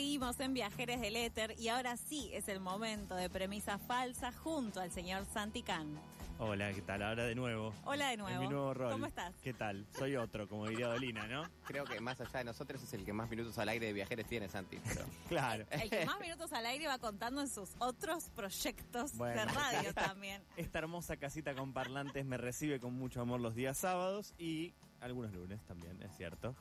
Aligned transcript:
Seguimos 0.00 0.40
en 0.40 0.54
Viajeres 0.54 0.98
del 1.02 1.14
Éter 1.14 1.54
y 1.58 1.68
ahora 1.68 1.94
sí 1.98 2.30
es 2.32 2.48
el 2.48 2.58
momento 2.58 3.14
de 3.16 3.28
premisa 3.28 3.76
falsa 3.76 4.32
junto 4.32 4.80
al 4.80 4.90
señor 4.90 5.26
Santicán. 5.26 6.00
Hola, 6.38 6.72
¿qué 6.72 6.80
tal? 6.80 7.02
Ahora 7.02 7.24
de 7.24 7.34
nuevo. 7.34 7.74
Hola 7.84 8.08
de 8.08 8.16
nuevo. 8.16 8.34
En 8.34 8.40
mi 8.40 8.48
nuevo 8.48 8.72
rol. 8.72 8.92
¿Cómo 8.92 9.04
estás? 9.04 9.34
¿Qué 9.42 9.52
tal? 9.52 9.86
Soy 9.98 10.16
otro, 10.16 10.48
como 10.48 10.66
diría 10.68 10.86
Dolina, 10.86 11.26
¿no? 11.26 11.42
Creo 11.66 11.84
que 11.84 12.00
más 12.00 12.18
allá 12.18 12.38
de 12.38 12.44
nosotros 12.44 12.82
es 12.82 12.94
el 12.94 13.04
que 13.04 13.12
más 13.12 13.28
minutos 13.28 13.58
al 13.58 13.68
aire 13.68 13.88
de 13.88 13.92
viajeros 13.92 14.24
tiene, 14.26 14.48
Santi. 14.48 14.78
pero- 14.88 15.04
Claro. 15.28 15.66
El 15.70 15.90
que 15.90 16.06
más 16.06 16.18
minutos 16.18 16.50
al 16.54 16.64
aire 16.64 16.86
va 16.86 16.96
contando 16.98 17.42
en 17.42 17.48
sus 17.48 17.68
otros 17.78 18.30
proyectos 18.30 19.18
de 19.18 19.44
radio 19.44 19.92
también. 19.92 20.42
Esta 20.56 20.78
hermosa 20.78 21.18
casita 21.18 21.54
con 21.54 21.74
parlantes 21.74 22.24
me 22.24 22.38
recibe 22.38 22.80
con 22.80 22.94
mucho 22.94 23.20
amor 23.20 23.38
los 23.42 23.54
días 23.54 23.76
sábados 23.76 24.32
y 24.38 24.72
algunos 25.02 25.30
lunes 25.34 25.62
también, 25.66 26.00
es 26.02 26.16
cierto. 26.16 26.56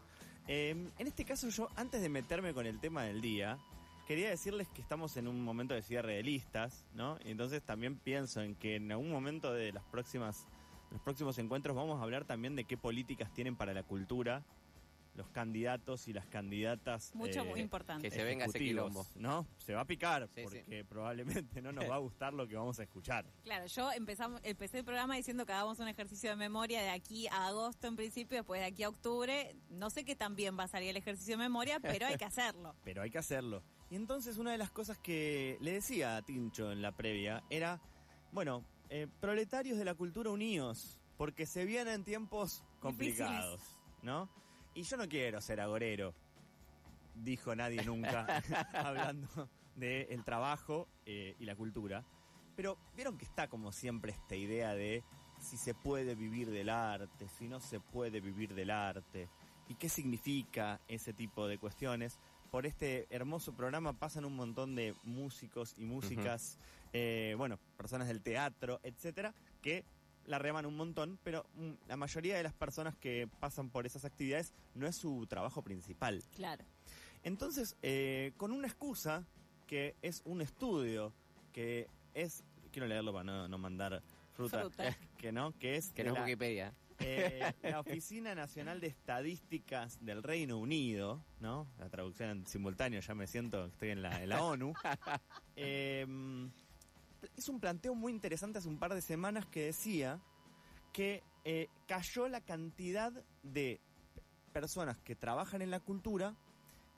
Eh, 0.52 0.71
en 0.98 1.08
este 1.08 1.26
caso 1.26 1.48
yo, 1.49 1.70
antes 1.76 2.02
de 2.02 2.09
meterme 2.09 2.55
con 2.55 2.66
el 2.66 2.80
tema 2.80 3.03
del 3.03 3.21
día, 3.21 3.59
quería 4.07 4.31
decirles 4.31 4.67
que 4.67 4.81
estamos 4.81 5.16
en 5.16 5.27
un 5.27 5.44
momento 5.44 5.76
de 5.76 5.84
cierre 5.84 6.16
de 6.16 6.23
listas, 6.23 6.85
¿no? 6.95 7.20
Entonces 7.23 7.62
también 7.62 7.95
pienso 7.95 8.41
en 8.41 8.55
que 8.55 8.77
en 8.77 8.91
algún 8.91 9.12
momento 9.12 9.54
de 9.54 9.71
las 9.71 9.84
próximas, 9.84 10.48
los 10.90 10.99
próximos 11.02 11.38
encuentros 11.38 11.76
vamos 11.76 11.99
a 11.99 12.04
hablar 12.04 12.26
también 12.26 12.55
de 12.55 12.63
qué 12.63 12.77
políticas 12.77 13.31
tienen 13.31 13.55
para 13.55 13.76
la 13.76 13.84
cultura 13.84 14.41
los 15.20 15.30
candidatos 15.32 16.08
y 16.08 16.14
las 16.14 16.26
candidatas. 16.28 17.14
Mucho, 17.14 17.41
eh, 17.41 17.44
muy 17.44 17.60
importante. 17.60 18.10
que 18.10 18.16
se 18.16 18.23
venga 18.23 18.46
ese 18.46 18.58
quilombo. 18.58 19.05
¿No? 19.16 19.46
Se 19.58 19.73
va 19.73 19.82
a 19.82 19.86
picar 19.86 20.30
Sí, 20.34 20.44
porque 20.44 20.86
probablemente 20.88 21.62
no 21.62 21.73
nos 21.73 21.90
va 21.90 21.96
a 21.96 21.98
gustar 22.00 22.34
lo 22.34 22.48
que 22.48 22.55
vamos 22.55 22.80
a 22.80 22.84
escuchar. 22.84 23.26
Claro, 23.44 23.66
yo 23.66 23.91
empezamos, 23.91 24.40
empecé 24.44 24.80
el 24.80 24.86
programa 24.86 25.16
diciendo 25.16 25.46
que 25.46 25.52
hagamos 25.52 25.80
un 25.80 25.88
ejercicio 25.88 26.30
de 26.30 26.36
memoria 26.36 26.82
de 26.82 26.90
aquí 26.90 27.27
a 27.27 27.48
agosto 27.48 27.88
en 27.88 27.96
principio, 27.96 28.38
después 28.38 28.62
de 28.62 28.68
aquí 28.68 28.84
a 28.84 28.90
octubre. 28.90 29.55
No 29.70 29.90
sé 29.90 30.05
qué 30.05 30.16
tan 30.16 30.35
bien 30.35 30.58
va 30.58 30.63
a 30.63 30.68
salir 30.68 30.90
el 30.90 30.98
ejercicio 30.98 31.34
de 31.34 31.43
memoria, 31.43 31.80
pero 31.80 32.05
hay 32.05 32.15
que 32.15 32.26
hacerlo. 32.26 32.76
pero 32.86 33.02
hay 33.02 33.10
que 33.10 33.18
hacerlo. 33.18 33.63
Y 33.90 33.96
entonces 33.96 34.38
una 34.38 34.52
de 34.52 34.58
las 34.58 34.71
cosas 34.71 34.98
que 34.99 35.58
le 35.60 35.74
decía 35.74 36.15
a 36.15 36.21
Tincho 36.21 36.71
en 36.71 36.82
la 36.82 36.91
previa 36.91 37.43
era, 37.49 37.82
bueno, 38.32 38.63
eh, 38.90 39.08
proletarios 39.20 39.77
de 39.77 39.86
la 39.86 39.96
cultura 39.96 40.30
unidos, 40.30 40.99
porque 41.18 41.46
se 41.46 41.65
vienen 41.65 42.05
tiempos 42.05 42.63
complicados, 42.80 43.62
¿no? 44.04 44.30
Y 44.73 44.84
yo 44.84 44.98
no 44.98 45.07
quiero 45.07 45.41
ser 45.41 45.59
agorero, 45.59 46.13
dijo 47.15 47.55
nadie 47.55 47.84
nunca, 47.84 48.25
hablando 48.73 49.49
del 49.75 50.23
trabajo 50.23 50.87
eh, 51.05 51.35
y 51.39 51.45
la 51.45 51.55
cultura. 51.55 52.03
Pero 52.55 52.77
vieron 52.95 53.17
que 53.17 53.25
está 53.25 53.47
como 53.47 53.71
siempre 53.71 54.12
esta 54.12 54.35
idea 54.35 54.73
de 54.73 55.03
si 55.40 55.57
se 55.57 55.73
puede 55.73 56.15
vivir 56.15 56.49
del 56.49 56.70
arte, 56.70 57.27
si 57.29 57.47
no 57.47 57.59
se 57.59 57.79
puede 57.79 58.20
vivir 58.20 58.53
del 58.53 58.71
arte, 58.71 59.29
y 59.67 59.75
qué 59.75 59.87
significa 59.87 60.81
ese 60.87 61.13
tipo 61.13 61.47
de 61.47 61.57
cuestiones. 61.57 62.20
Por 62.51 62.65
este 62.65 63.07
hermoso 63.12 63.53
programa 63.53 63.93
pasan 63.93 64.25
un 64.25 64.35
montón 64.35 64.75
de 64.75 64.95
músicos 65.03 65.75
y 65.78 65.85
músicas, 65.85 66.57
eh, 66.91 67.35
bueno, 67.38 67.59
personas 67.78 68.07
del 68.07 68.22
teatro, 68.22 68.79
etcétera, 68.84 69.34
que 69.62 69.85
la 70.25 70.39
reman 70.39 70.66
un 70.66 70.75
montón, 70.75 71.19
pero 71.23 71.45
mm, 71.56 71.72
la 71.88 71.97
mayoría 71.97 72.38
de 72.38 72.44
las 72.44 72.53
personas 72.53 72.95
que 72.95 73.28
pasan 73.39 73.69
por 73.69 73.85
esas 73.85 74.06
actividades 74.06 74.53
no 74.75 74.88
es 74.88 74.95
su 74.95 75.25
trabajo 75.28 75.62
principal. 75.63 76.23
Claro. 76.35 76.63
Entonces, 77.23 77.75
eh, 77.81 78.34
con 78.38 78.51
una 78.51 78.67
excusa 78.67 79.25
que 79.67 79.95
es 80.01 80.22
un 80.25 80.41
estudio, 80.41 81.13
que 81.53 81.88
es, 82.13 82.44
quiero 82.72 82.88
leerlo 82.88 83.12
para 83.12 83.23
no, 83.23 83.47
no 83.47 83.57
mandar 83.57 84.01
fruta, 84.34 84.62
Fruta. 84.62 84.97
que 85.17 85.31
no, 85.31 85.51
que 85.59 85.75
es 85.75 85.91
Que 85.94 86.03
no 86.03 86.12
es 86.12 86.16
la, 86.16 86.22
Wikipedia. 86.23 86.73
eh, 87.00 87.53
la 87.63 87.79
Oficina 87.81 88.34
Nacional 88.35 88.79
de 88.79 88.88
Estadísticas 88.88 90.03
del 90.03 90.23
Reino 90.23 90.57
Unido, 90.57 91.23
¿no? 91.40 91.67
La 91.78 91.90
traducción 91.90 92.29
en 92.29 92.47
simultáneo, 92.47 93.01
ya 93.01 93.13
me 93.16 93.28
siento 93.28 93.63
que 93.63 93.69
estoy 93.69 93.90
en 93.90 94.02
la, 94.02 94.24
en 94.24 94.29
la 94.29 94.44
ONU. 94.44 94.74
Eh, 95.62 96.08
es 97.38 97.50
un 97.50 97.59
planteo 97.59 97.96
muy 97.96 98.12
interesante 98.12 98.59
hace 98.59 98.68
un 98.68 98.78
par 98.80 98.94
de 98.94 99.02
semanas 99.02 99.46
que 99.46 99.66
decía 99.66 100.19
que 100.94 101.24
eh, 101.46 101.68
cayó 101.88 102.28
la 102.28 102.41
cantidad 102.41 103.12
de 103.44 103.80
personas 104.53 104.97
que 105.00 105.16
trabajan 105.16 105.62
en 105.62 105.72
la 105.72 105.79
cultura 105.79 106.35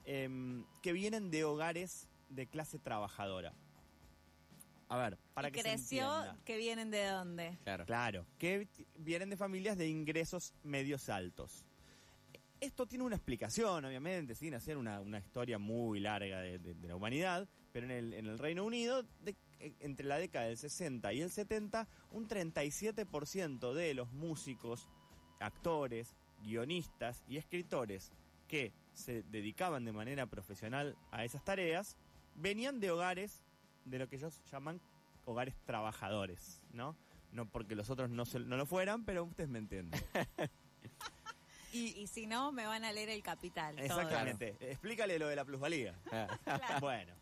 em, 0.06 0.66
que 0.82 0.94
vienen 0.94 1.30
de 1.32 1.44
hogares 1.44 2.08
de 2.30 2.48
clase 2.48 2.80
trabajadora. 2.80 3.54
A 4.90 4.98
ver, 4.98 5.18
para 5.34 5.50
y 5.50 5.52
que 5.52 5.62
se 5.62 5.70
creció, 5.70 6.04
entienda. 6.18 6.38
que 6.44 6.58
vienen 6.58 6.92
de 6.92 7.06
dónde. 7.08 7.58
Claro. 7.64 7.86
Claro, 7.86 8.26
que 8.38 8.68
vienen 8.98 9.30
de 9.30 9.38
familias 9.38 9.78
de 9.78 9.88
ingresos 9.88 10.54
medios 10.64 11.08
altos. 11.10 11.66
Esto 12.60 12.86
tiene 12.86 13.04
una 13.06 13.16
explicación, 13.16 13.86
obviamente, 13.86 14.36
sin 14.36 14.54
hacer 14.54 14.78
una, 14.78 15.00
una 15.00 15.18
historia 15.20 15.58
muy 15.58 16.00
larga 16.00 16.42
de, 16.42 16.60
de- 16.60 16.74
de 16.76 16.88
la 16.88 16.96
humanidad, 16.96 17.48
pero 17.72 17.86
en 17.86 17.92
el, 17.92 18.14
en 18.14 18.28
el 18.28 18.38
Reino 18.40 18.64
Unido, 18.66 19.04
de- 19.24 19.36
eh, 19.60 19.74
entre 19.80 20.06
la 20.06 20.18
década 20.18 20.46
del 20.46 20.58
60 20.58 21.14
y 21.14 21.22
el 21.22 21.30
70, 21.30 21.88
un 22.12 22.28
37% 22.28 23.74
de 23.74 23.94
los 23.94 24.12
músicos, 24.12 24.88
actores, 25.40 26.16
guionistas 26.44 27.24
y 27.28 27.38
escritores 27.38 28.12
que 28.48 28.74
se 28.94 29.24
dedicaban 29.24 29.86
de 29.86 29.92
manera 29.94 30.26
profesional 30.26 30.98
a 31.12 31.24
esas 31.24 31.44
tareas, 31.46 31.96
venían 32.36 32.80
de 32.80 32.92
hogares 32.92 33.44
de 33.86 34.00
lo 34.00 34.08
que 34.10 34.18
ellos 34.18 34.42
llaman 34.52 34.82
hogares 35.26 35.56
trabajadores, 35.66 36.62
¿no? 36.74 36.96
No 37.32 37.46
porque 37.50 37.76
los 37.76 37.90
otros 37.90 38.10
no, 38.10 38.26
se- 38.26 38.40
no 38.42 38.58
lo 38.58 38.66
fueran, 38.66 39.06
pero 39.06 39.24
ustedes 39.24 39.50
me 39.50 39.60
entienden. 39.60 40.02
Y 41.74 42.06
si 42.08 42.28
no, 42.28 42.52
me 42.52 42.66
van 42.66 42.84
a 42.84 42.92
leer 42.92 43.08
el 43.08 43.24
capital. 43.24 43.74
todo. 43.76 43.86
Exactamente. 43.86 44.58
Explícale 44.60 45.18
lo 45.18 45.30
de 45.30 45.38
la 45.38 45.46
plusvalía. 45.46 45.96
Bueno, 46.82 47.14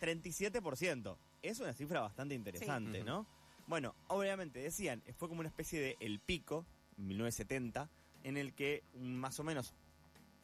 37%. 0.00 1.16
Es 1.42 1.60
una 1.60 1.72
cifra 1.72 2.00
bastante 2.00 2.34
interesante, 2.34 2.98
Sí. 3.00 3.04
¿no? 3.04 3.26
Bueno, 3.66 3.94
obviamente 4.08 4.60
decían, 4.60 5.02
fue 5.16 5.28
como 5.28 5.40
una 5.40 5.48
especie 5.48 5.80
de 5.80 5.96
el 6.00 6.20
pico, 6.20 6.64
en 6.96 7.06
1970, 7.08 7.88
en 8.24 8.36
el 8.36 8.54
que 8.54 8.82
más 8.94 9.38
o 9.38 9.44
menos 9.44 9.74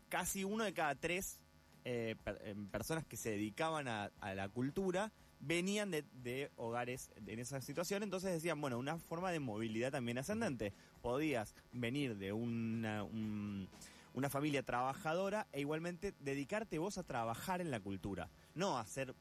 casi 0.08 0.44
uno 0.44 0.64
de 0.64 0.72
cada 0.74 0.94
tres 0.94 1.40
eh, 1.86 2.16
per- 2.24 2.40
em, 2.44 2.66
personas 2.68 3.04
que 3.04 3.16
se 3.16 3.30
dedicaban 3.30 3.88
a, 3.88 4.10
a 4.20 4.34
la 4.34 4.48
cultura 4.48 5.12
venían 5.40 5.90
de, 5.90 6.02
de 6.22 6.50
hogares 6.56 7.10
en 7.26 7.38
esa 7.38 7.60
situación, 7.60 8.02
entonces 8.02 8.32
decían, 8.32 8.58
bueno, 8.60 8.78
una 8.78 8.96
forma 8.98 9.30
de 9.32 9.40
movilidad 9.40 9.92
también 9.92 10.16
ascendente. 10.16 10.72
Podías 11.02 11.54
venir 11.72 12.16
de 12.16 12.32
una, 12.32 13.04
un- 13.04 13.68
una 14.14 14.30
familia 14.30 14.62
trabajadora 14.62 15.46
e 15.52 15.60
igualmente 15.60 16.14
dedicarte 16.20 16.78
vos 16.78 16.96
a 16.96 17.02
trabajar 17.02 17.60
en 17.60 17.70
la 17.70 17.80
cultura, 17.80 18.30
no 18.54 18.78
hacer 18.78 19.14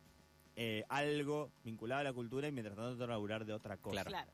eh, 0.55 0.83
algo 0.89 1.51
vinculado 1.63 2.01
a 2.01 2.03
la 2.03 2.13
cultura 2.13 2.47
y 2.47 2.51
mientras 2.51 2.75
tanto 2.75 3.07
laburar 3.07 3.45
de 3.45 3.53
otra 3.53 3.77
cosa. 3.77 4.03
Claro. 4.03 4.09
Claro. 4.09 4.31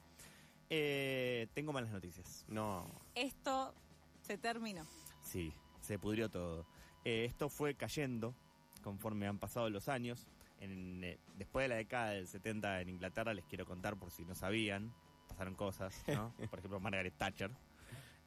Eh, 0.70 1.48
tengo 1.54 1.74
malas 1.74 1.92
noticias. 1.92 2.46
No. 2.48 2.86
Esto 3.16 3.74
se 4.22 4.38
terminó. 4.38 4.86
Sí, 5.22 5.54
se 5.82 5.98
pudrió 5.98 6.30
todo. 6.30 6.68
Eh, 7.06 7.26
esto 7.26 7.50
fue 7.50 7.76
cayendo 7.76 8.36
conforme 8.84 9.28
han 9.28 9.40
pasado 9.40 9.70
los 9.70 9.90
años. 9.90 10.28
En, 10.60 11.04
eh, 11.04 11.20
después 11.38 11.64
de 11.64 11.70
la 11.70 11.76
década 11.76 12.12
del 12.12 12.28
70 12.28 12.81
en 12.81 12.90
Inglaterra, 12.90 13.34
les 13.34 13.46
quiero 13.46 13.66
contar 13.66 13.98
por 13.98 14.12
si 14.12 14.26
no 14.26 14.36
sabían, 14.36 14.94
pasaron 15.28 15.56
cosas, 15.56 16.04
¿no? 16.08 16.34
Por 16.50 16.60
ejemplo, 16.60 16.80
Margaret 16.80 17.14
Thatcher. 17.18 17.52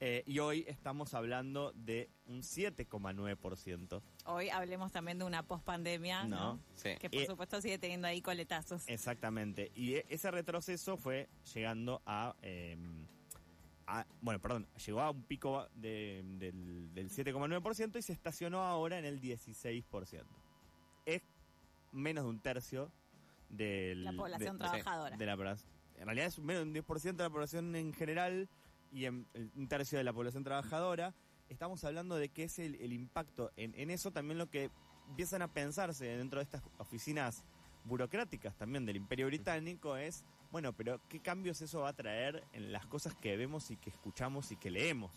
Eh, 0.05 0.25
y 0.27 0.41
hoy 0.41 0.65
estamos 0.67 1.15
hablando 1.15 1.71
de 1.77 2.11
un 2.27 2.41
7,9%. 2.43 4.03
Hoy 4.25 4.49
hablemos 4.49 4.91
también 4.91 5.17
de 5.21 5.25
una 5.25 5.45
pospandemia, 5.45 6.25
¿no? 6.25 6.55
No. 6.55 6.61
Sí. 6.75 6.97
Que 6.99 7.09
por 7.09 7.21
Eh, 7.21 7.27
supuesto 7.27 7.61
sigue 7.61 7.79
teniendo 7.79 8.09
ahí 8.09 8.21
coletazos. 8.21 8.83
Exactamente. 8.89 9.71
Y 9.77 9.95
e- 9.95 10.07
ese 10.09 10.33
retroceso 10.33 10.97
fue 10.97 11.29
llegando 11.55 12.03
a, 12.05 12.35
eh, 12.43 12.77
a- 13.87 14.05
bueno, 14.21 14.41
perdón, 14.41 14.67
llegó 14.85 15.03
a 15.03 15.11
un 15.11 15.23
pico 15.23 15.69
de- 15.77 16.25
del, 16.37 16.93
del 16.93 17.09
7,9% 17.09 17.97
y 18.01 18.03
se 18.03 18.13
estacionó 18.13 18.63
ahora 18.63 18.99
en 18.99 19.05
el 19.05 19.21
16%. 19.21 20.27
Es 21.07 21.23
menos 21.93 22.25
de 22.25 22.31
un 22.31 22.41
tercio 22.41 22.91
del, 23.51 24.03
La 24.03 24.13
población 24.15 24.59
de- 24.59 24.65
trabajadora. 24.65 25.17
de 25.17 25.27
la. 25.27 25.35
En 25.97 26.07
realidad 26.07 26.27
es 26.27 26.41
menos 26.41 26.63
de 26.65 26.69
un 26.71 26.73
10% 26.75 27.23
de 27.23 27.29
la 27.29 27.31
población 27.31 27.77
en 27.77 27.93
general 27.93 28.49
y 28.93 29.07
en, 29.07 29.27
un 29.57 29.69
tercio 29.69 29.99
de 29.99 30.05
la 30.05 30.13
población 30.13 30.45
trabajadora. 30.45 31.15
Estamos 31.49 31.83
hablando 31.85 32.17
de 32.17 32.29
que 32.29 32.45
es 32.45 32.59
el, 32.59 32.77
el 32.77 32.93
impacto 32.93 33.51
en, 33.57 33.75
en 33.75 33.91
eso 33.91 34.11
también 34.11 34.39
lo 34.39 34.49
que 34.49 34.71
empiezan 35.09 35.43
a 35.43 35.49
pensarse 35.53 36.05
dentro 36.07 36.39
de 36.39 36.45
estas 36.45 36.63
oficinas 36.79 37.45
burocráticas 37.85 38.57
también 38.57 38.87
del 38.87 38.97
Imperio 38.97 39.27
Británico 39.27 39.97
es, 39.97 40.25
bueno, 40.51 40.73
pero 40.73 41.01
¿qué 41.09 41.21
cambios 41.21 41.61
eso 41.61 41.81
va 41.81 41.89
a 41.89 41.93
traer 41.93 42.45
en 42.53 42.73
las 42.73 42.87
cosas 42.87 43.15
que 43.17 43.37
vemos 43.37 43.71
y 43.71 43.77
que 43.77 43.91
escuchamos 43.91 44.53
y 44.53 44.57
que 44.57 44.71
leemos? 44.71 45.11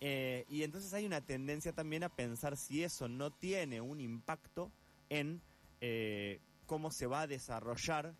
Eh, 0.00 0.44
y 0.48 0.62
entonces 0.62 0.92
hay 0.94 1.06
una 1.06 1.20
tendencia 1.20 1.72
también 1.72 2.02
a 2.04 2.08
pensar 2.08 2.56
si 2.56 2.82
eso 2.82 3.08
no 3.08 3.30
tiene 3.30 3.80
un 3.80 4.00
impacto 4.00 4.70
en 5.10 5.40
eh, 5.80 6.40
cómo 6.66 6.90
se 6.90 7.06
va 7.06 7.22
a 7.22 7.26
desarrollar 7.26 8.14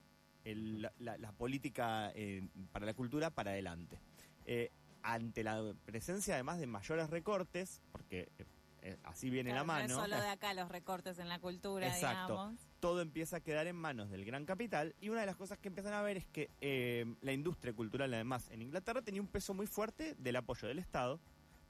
el- 0.45 0.83
la, 0.83 0.93
la- 0.99 1.19
la 1.19 1.33
política 1.33 2.13
eh, 2.15 2.47
para 2.73 2.87
la 2.87 2.95
cultura 2.95 3.31
para 3.31 3.53
adelante. 3.53 3.99
Eh, 4.47 4.71
ante 5.03 5.43
la 5.43 5.75
presencia 5.85 6.35
además 6.35 6.59
de 6.61 6.67
mayores 6.67 7.11
recortes, 7.11 7.81
porque 7.91 8.29
eh, 8.39 8.47
eh, 8.83 8.97
así 9.05 9.31
viene 9.31 9.51
Claro, 9.51 9.67
la 9.67 9.73
no 9.75 9.79
es 9.81 9.89
mano. 9.89 10.01
solo 10.03 10.21
de 10.21 10.29
acá 10.31 10.55
los 10.55 10.69
recortes 10.71 11.19
en 11.19 11.29
la 11.29 11.39
cultura, 11.41 11.87
Exacto. 11.89 12.33
digamos. 12.35 12.61
todo 12.81 13.01
empieza 13.01 13.39
a 13.39 13.41
quedar 13.41 13.67
en 13.67 13.77
manos 13.77 14.11
del 14.11 14.25
gran 14.25 14.45
capital 14.45 14.95
y 15.01 15.09
una 15.09 15.21
de 15.21 15.27
las 15.27 15.37
cosas 15.37 15.59
que 15.59 15.69
empiezan 15.69 15.95
a 15.95 16.03
ver 16.03 16.17
es 16.19 16.27
que 16.27 16.51
eh, 16.61 17.05
la 17.21 17.33
industria 17.33 17.73
cultural 17.73 18.13
además 18.15 18.49
en 18.51 18.63
Inglaterra 18.63 19.03
tenía 19.03 19.21
un 19.21 19.29
peso 19.29 19.55
muy 19.55 19.67
fuerte 19.67 20.15
del 20.19 20.37
apoyo 20.37 20.69
del 20.69 20.79
Estado, 20.79 21.21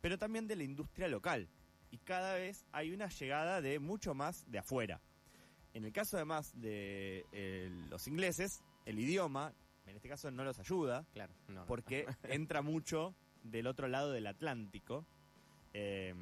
pero 0.00 0.18
también 0.18 0.46
de 0.46 0.56
la 0.56 0.64
industria 0.64 1.08
local 1.08 1.48
y 1.90 1.98
cada 1.98 2.34
vez 2.34 2.64
hay 2.72 2.92
una 2.92 3.08
llegada 3.08 3.60
de 3.60 3.78
mucho 3.78 4.14
más 4.14 4.44
de 4.50 4.58
afuera. 4.58 5.00
En 5.74 5.84
el 5.86 5.92
caso 5.92 6.16
además 6.16 6.52
de 6.54 7.24
eh, 7.32 7.70
los 7.88 8.06
ingleses, 8.08 8.62
el 8.84 8.98
idioma, 8.98 9.54
en 9.92 9.96
este 9.96 10.08
caso 10.08 10.30
no 10.30 10.42
los 10.44 10.58
ayuda, 10.58 11.04
Claro, 11.12 11.32
no. 11.48 11.64
porque 11.66 12.06
entra 12.24 12.62
mucho 12.62 13.14
del 13.44 13.66
otro 13.66 13.88
lado 13.88 14.10
del 14.10 14.26
Atlántico 14.26 15.04
eh, 15.74 16.14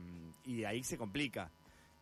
y 0.45 0.65
ahí 0.65 0.83
se 0.83 0.99
complica. 0.99 1.51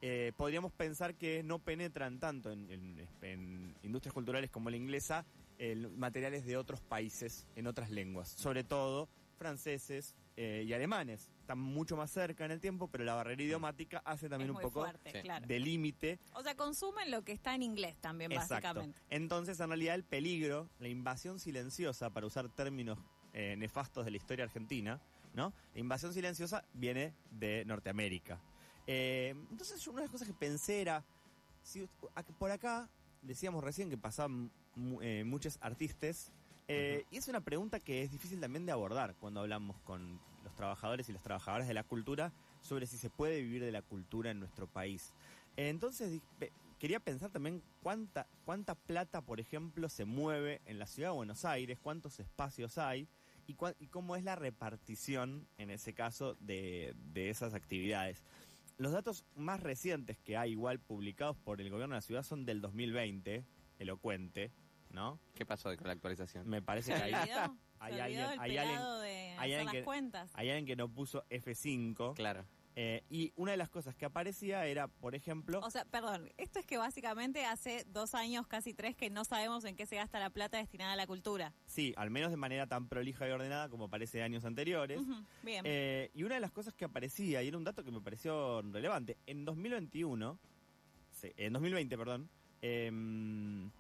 Eh, 0.01 0.33
podríamos 0.37 0.73
pensar 0.73 1.15
que 1.17 1.43
no 1.43 1.59
penetran 1.59 2.21
tanto 2.21 2.51
en, 2.53 2.71
en- 2.71 3.09
en 3.23 3.75
industrias 3.83 4.15
culturales 4.15 4.51
como 4.51 4.71
la 4.71 4.77
inglesa 4.77 5.25
el- 5.59 5.91
materiales 5.91 6.45
de 6.47 6.57
otros 6.57 6.81
países 6.81 7.47
en 7.57 7.67
otras 7.67 7.91
lenguas, 7.91 8.29
sobre 8.29 8.63
todo 8.65 9.09
franceses 9.39 10.15
eh, 10.37 10.65
y 10.67 10.73
alemanes. 10.73 11.31
Están 11.49 11.61
mucho 11.61 11.97
más 11.97 12.11
cerca 12.11 12.45
en 12.45 12.51
el 12.51 12.61
tiempo, 12.61 12.89
pero 12.89 13.05
la 13.05 13.15
barrera 13.15 13.43
idiomática 13.43 14.03
hace 14.05 14.29
también 14.29 14.51
es 14.51 14.57
un 14.57 14.61
poco 14.61 14.83
fuerte, 14.83 15.13
Sí. 15.13 15.23
claro. 15.23 15.47
de 15.47 15.59
límite 15.59 16.19
O 16.35 16.43
sea, 16.43 16.55
consumen 16.55 17.11
lo 17.11 17.25
que 17.25 17.33
está 17.33 17.55
en 17.55 17.63
inglés 17.63 17.97
también, 18.03 18.31
Exacto. 18.33 18.53
básicamente. 18.69 18.99
Entonces, 19.09 19.59
en 19.59 19.69
realidad, 19.69 19.95
el 19.95 20.05
peligro, 20.05 20.69
la 20.79 20.89
invasión 20.89 21.41
silenciosa, 21.41 22.11
para 22.11 22.27
usar 22.27 22.51
términos 22.51 22.99
eh, 23.33 23.57
nefastos 23.57 24.05
de 24.05 24.11
la 24.11 24.19
historia 24.19 24.45
argentina, 24.45 25.01
¿no? 25.33 25.55
La 25.73 25.81
invasión 25.81 26.13
silenciosa 26.13 26.67
viene 26.75 27.15
de 27.31 27.65
Norteamérica. 27.65 28.39
Eh, 28.87 29.35
entonces, 29.51 29.81
yo 29.81 29.93
una 29.93 30.03
de 30.03 30.09
las 30.09 30.13
cosas 30.13 30.29
que 30.29 30.35
pensé 30.35 30.83
era, 30.83 31.03
si 31.63 31.89
por 32.39 32.51
acá, 32.51 32.91
decíamos 33.23 33.65
recién 33.65 33.89
que 33.89 33.97
pasaban 33.97 34.51
eh, 35.01 35.25
muchos 35.25 35.57
artistas, 35.63 36.31
eh, 36.69 37.05
y 37.11 37.17
es 37.17 37.29
una 37.29 37.41
pregunta 37.41 37.81
que 37.81 38.03
es 38.03 38.11
difícil 38.11 38.41
también 38.41 38.67
de 38.67 38.73
abordar 38.73 39.15
cuando 39.17 39.41
hablamos 39.41 39.79
con 39.81 40.21
los 40.45 40.55
trabajadores 40.55 41.09
y 41.09 41.13
las 41.13 41.23
trabajadoras 41.23 41.67
de 41.67 41.75
la 41.75 41.85
cultura 41.85 42.33
sobre 42.61 42.87
si 42.87 42.97
se 42.99 43.11
puede 43.11 43.41
vivir 43.41 43.63
de 43.65 43.73
la 43.73 43.83
cultura 43.83 44.31
en 44.31 44.39
nuestro 44.41 44.67
país. 44.67 45.13
Entonces, 45.57 46.21
quería 46.79 47.01
pensar 47.01 47.31
también 47.31 47.63
cuánta, 47.83 48.27
cuánta 48.45 48.75
plata, 48.75 49.21
por 49.23 49.41
ejemplo, 49.41 49.89
se 49.89 50.05
mueve 50.05 50.61
en 50.67 50.79
la 50.79 50.87
ciudad 50.87 51.11
de 51.11 51.17
Buenos 51.17 51.45
Aires, 51.45 51.79
cuántos 51.83 52.21
espacios 52.21 52.79
hay 52.79 53.09
y, 53.47 53.55
cua- 53.55 53.75
y 53.81 53.87
cómo 53.89 54.15
es 54.17 54.23
la 54.25 54.37
repartición, 54.37 55.47
en 55.59 55.71
ese 55.71 55.95
caso, 55.95 56.35
de, 56.41 56.95
de 57.13 57.31
esas 57.31 57.55
actividades. 57.55 58.23
Los 58.77 58.93
datos 58.93 59.25
más 59.35 59.61
recientes 59.61 60.19
que 60.19 60.37
hay 60.37 60.53
igual 60.53 60.79
publicados 60.79 61.37
por 61.39 61.61
el 61.61 61.71
gobierno 61.71 61.95
de 61.95 61.99
la 61.99 62.03
ciudad 62.03 62.23
son 62.23 62.45
del 62.45 62.61
2020, 62.61 63.45
elocuente, 63.81 64.53
¿no? 64.91 65.19
¿Qué 65.35 65.45
pasó 65.47 65.75
con 65.77 65.87
la 65.87 65.93
actualización? 65.93 66.49
Me 66.49 66.63
parece 66.63 66.93
¿Se 66.93 66.99
que 66.99 67.05
hay, 67.05 67.15
hay 67.15 67.27
¿Se 67.29 67.35
olvidó 67.35 68.03
alguien- 68.03 68.21
el 68.21 68.41
hay 68.41 68.57
alguien- 68.59 68.67
pelado 68.77 69.01
de 69.01 69.11
hay 69.11 69.35
hacer 69.37 69.43
alguien 69.43 69.65
las 69.67 69.73
que- 69.75 69.85
cuentas? 69.85 70.31
hay 70.35 70.49
alguien 70.51 70.67
que 70.67 70.77
no 70.77 70.89
puso 70.89 71.25
F5. 71.31 72.15
Claro. 72.15 72.45
eh, 72.81 73.03
y 73.11 73.33
una 73.35 73.51
de 73.51 73.57
las 73.57 73.69
cosas 73.71 73.97
que 73.97 74.05
aparecía 74.05 74.65
era, 74.67 74.87
por 74.87 75.17
ejemplo, 75.17 75.59
O 75.65 75.71
sea, 75.71 75.85
perdón, 75.85 76.31
esto 76.37 76.61
es 76.61 76.67
que 76.67 76.77
básicamente 76.79 77.45
hace 77.45 77.85
dos 77.89 78.15
años, 78.15 78.47
casi 78.47 78.73
tres, 78.73 78.95
que 78.95 79.11
no 79.11 79.25
sabemos 79.25 79.65
en 79.65 79.75
qué 79.75 79.85
se 79.85 79.97
gasta 79.97 80.21
la 80.21 80.31
plata 80.31 80.59
destinada 80.59 80.93
a 80.93 80.97
la 80.97 81.07
cultura. 81.09 81.53
sí, 81.67 81.93
al 81.97 82.11
menos 82.11 82.31
de 82.31 82.37
manera 82.37 82.69
tan 82.69 82.87
prolija 82.89 83.27
y 83.29 83.33
ordenada 83.33 83.69
como 83.69 83.89
parece 83.91 84.19
de 84.19 84.25
años 84.25 84.45
anteriores. 84.45 85.01
Bien. 85.43 85.63
Eh, 85.67 86.11
y 86.15 86.23
una 86.23 86.37
de 86.37 86.41
las 86.41 86.53
cosas 86.53 86.73
que 86.75 86.85
aparecía, 86.85 87.43
y 87.43 87.49
era 87.49 87.57
un 87.59 87.65
dato 87.65 87.83
que 87.83 87.91
me 87.91 88.01
pareció 88.01 88.63
relevante, 88.63 89.17
en 89.27 89.45
2021, 89.45 90.39
sí, 91.11 91.33
en 91.37 91.53
2020, 91.55 91.99
perdón, 91.99 92.31
em, 92.63 93.71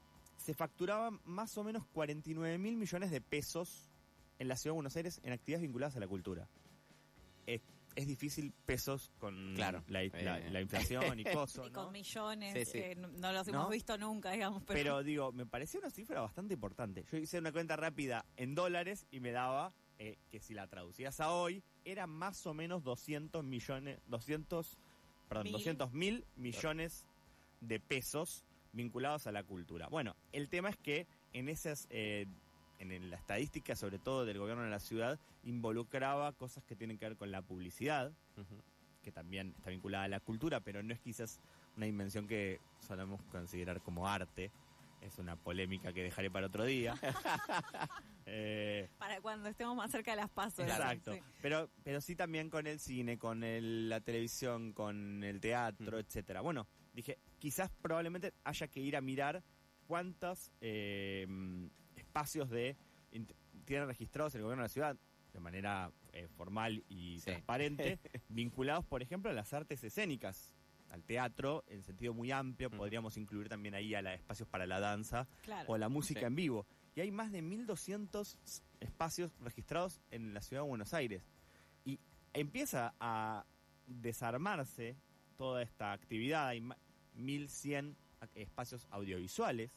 se 0.48 0.54
facturaban 0.54 1.20
más 1.26 1.58
o 1.58 1.62
menos 1.62 1.84
49 1.92 2.56
mil 2.56 2.78
millones 2.78 3.10
de 3.10 3.20
pesos 3.20 3.90
en 4.38 4.48
la 4.48 4.56
ciudad 4.56 4.72
de 4.72 4.76
Buenos 4.76 4.96
Aires 4.96 5.20
en 5.22 5.34
actividades 5.34 5.60
vinculadas 5.60 5.94
a 5.96 6.00
la 6.00 6.08
cultura. 6.08 6.48
Es, 7.44 7.60
es 7.94 8.06
difícil 8.06 8.54
pesos 8.64 9.12
con 9.18 9.52
Claro, 9.56 9.84
la, 9.88 10.02
eh. 10.04 10.48
la 10.50 10.62
inflación 10.62 11.20
y 11.20 11.24
cosas, 11.34 11.66
y 11.66 11.70
con 11.70 11.84
¿no? 11.84 11.90
millones, 11.90 12.54
Sí, 12.54 12.64
sí. 12.64 12.72
que 12.80 12.94
no, 12.96 13.08
no 13.08 13.30
los 13.30 13.46
¿No? 13.48 13.58
hemos 13.58 13.70
visto 13.70 13.98
nunca, 13.98 14.30
digamos. 14.30 14.62
Pero, 14.62 14.78
Pero 14.78 15.02
digo, 15.02 15.32
me 15.32 15.44
pareció 15.44 15.80
una 15.80 15.90
cifra 15.90 16.22
bastante 16.22 16.54
importante. 16.54 17.04
Yo 17.12 17.18
hice 17.18 17.38
una 17.40 17.52
cuenta 17.52 17.76
rápida 17.76 18.24
en 18.38 18.54
dólares 18.54 19.06
y 19.10 19.20
me 19.20 19.32
daba 19.32 19.74
eh, 19.98 20.16
que 20.30 20.40
si 20.40 20.54
la 20.54 20.66
traducías 20.66 21.20
a 21.20 21.30
hoy, 21.30 21.62
era 21.84 22.06
más 22.06 22.46
o 22.46 22.54
menos 22.54 22.82
200 22.84 23.44
millones, 23.44 24.00
200, 24.06 24.78
perdón, 25.28 25.44
Mil. 25.44 25.52
200 25.52 25.92
mil 25.92 26.24
millones 26.36 27.06
de 27.60 27.80
pesos 27.80 28.46
vinculados 28.72 29.26
a 29.26 29.32
la 29.32 29.42
cultura. 29.42 29.88
Bueno, 29.88 30.14
el 30.32 30.48
tema 30.48 30.68
es 30.70 30.76
que 30.76 31.06
en 31.32 31.48
esas, 31.48 31.86
eh, 31.90 32.26
en 32.78 32.92
el- 32.92 33.10
la 33.10 33.16
estadística, 33.16 33.74
sobre 33.76 33.98
todo 33.98 34.24
del 34.24 34.38
gobierno 34.38 34.62
de 34.62 34.70
la 34.70 34.78
ciudad, 34.80 35.18
involucraba 35.42 36.32
cosas 36.32 36.64
que 36.64 36.76
tienen 36.76 36.98
que 36.98 37.06
ver 37.08 37.16
con 37.16 37.30
la 37.30 37.42
publicidad, 37.42 38.12
que 39.02 39.10
también 39.12 39.54
está 39.56 39.70
vinculada 39.70 40.04
a 40.04 40.08
la 40.08 40.20
cultura, 40.20 40.60
pero 40.60 40.82
no 40.82 40.92
es 40.92 41.00
quizás 41.00 41.40
una 41.76 41.86
dimensión 41.86 42.26
que 42.28 42.60
solemos 42.78 43.22
considerar 43.30 43.80
como 43.80 44.06
arte. 44.06 44.50
Es 45.00 45.18
una 45.18 45.36
polémica 45.36 45.92
que 45.92 46.02
dejaré 46.02 46.30
para 46.30 46.46
otro 46.48 46.64
día. 46.64 46.94
Eh, 48.30 48.90
para 48.98 49.22
cuando 49.22 49.48
estemos 49.48 49.74
más 49.74 49.90
cerca 49.90 50.10
de 50.10 50.18
las 50.18 50.28
pasos. 50.28 50.60
exacto. 50.60 51.14
sí. 51.14 51.20
Pero, 51.40 51.70
pero 51.82 51.98
sí 52.02 52.14
también 52.14 52.50
con 52.50 52.66
el 52.66 52.78
cine, 52.78 53.16
con 53.16 53.42
el- 53.42 53.88
la 53.88 54.00
televisión, 54.02 54.74
con 54.74 55.24
el 55.24 55.40
teatro, 55.40 55.96
Mm. 55.96 56.00
etcétera. 56.00 56.42
Bueno, 56.42 56.66
dije, 56.92 57.16
quizás 57.38 57.70
probablemente 57.82 58.32
haya 58.44 58.68
que 58.68 58.80
ir 58.80 58.96
a 58.96 59.00
mirar 59.00 59.42
cuántos 59.86 60.50
eh, 60.60 61.26
espacios 61.96 62.50
de 62.50 62.76
tienen 63.64 63.86
registrados 63.88 64.34
el 64.34 64.42
gobierno 64.42 64.62
de 64.62 64.66
la 64.66 64.72
ciudad 64.72 64.96
de 65.32 65.40
manera 65.40 65.90
eh, 66.12 66.26
formal 66.36 66.84
y 66.88 67.18
Sí. 67.18 67.26
transparente, 67.26 67.98
vinculados, 68.28 68.84
por 68.86 69.02
ejemplo, 69.02 69.30
a 69.30 69.34
las 69.34 69.52
artes 69.52 69.84
escénicas, 69.84 70.54
al 70.90 71.04
teatro 71.04 71.64
en 71.68 71.82
sentido 71.84 72.14
muy 72.14 72.30
amplio, 72.32 72.70
Mm. 72.70 72.76
podríamos 72.78 73.16
incluir 73.18 73.48
también 73.48 73.74
ahí 73.74 73.94
a 73.94 74.00
la 74.02 74.14
espacios 74.14 74.48
para 74.48 74.66
la 74.66 74.80
danza 74.80 75.28
Claro. 75.42 75.70
o 75.72 75.76
la 75.78 75.88
música 75.90 76.20
Sí. 76.20 76.26
en 76.26 76.34
vivo. 76.34 76.66
Y 76.96 77.00
hay 77.00 77.10
más 77.12 77.30
de 77.30 77.42
1.200 77.42 78.38
espacios 78.80 79.30
registrados 79.40 80.00
en 80.10 80.32
la 80.34 80.40
ciudad 80.40 80.62
de 80.62 80.68
Buenos 80.68 80.94
Aires. 80.94 81.22
Y 81.84 82.00
empieza 82.32 82.94
a 82.98 83.44
desarmarse 83.86 84.96
toda 85.36 85.62
esta 85.62 85.92
actividad. 85.92 86.48
Hay 86.48 86.60
1.100 87.18 87.94
ac- 88.20 88.28
espacios 88.34 88.86
audiovisuales. 88.90 89.70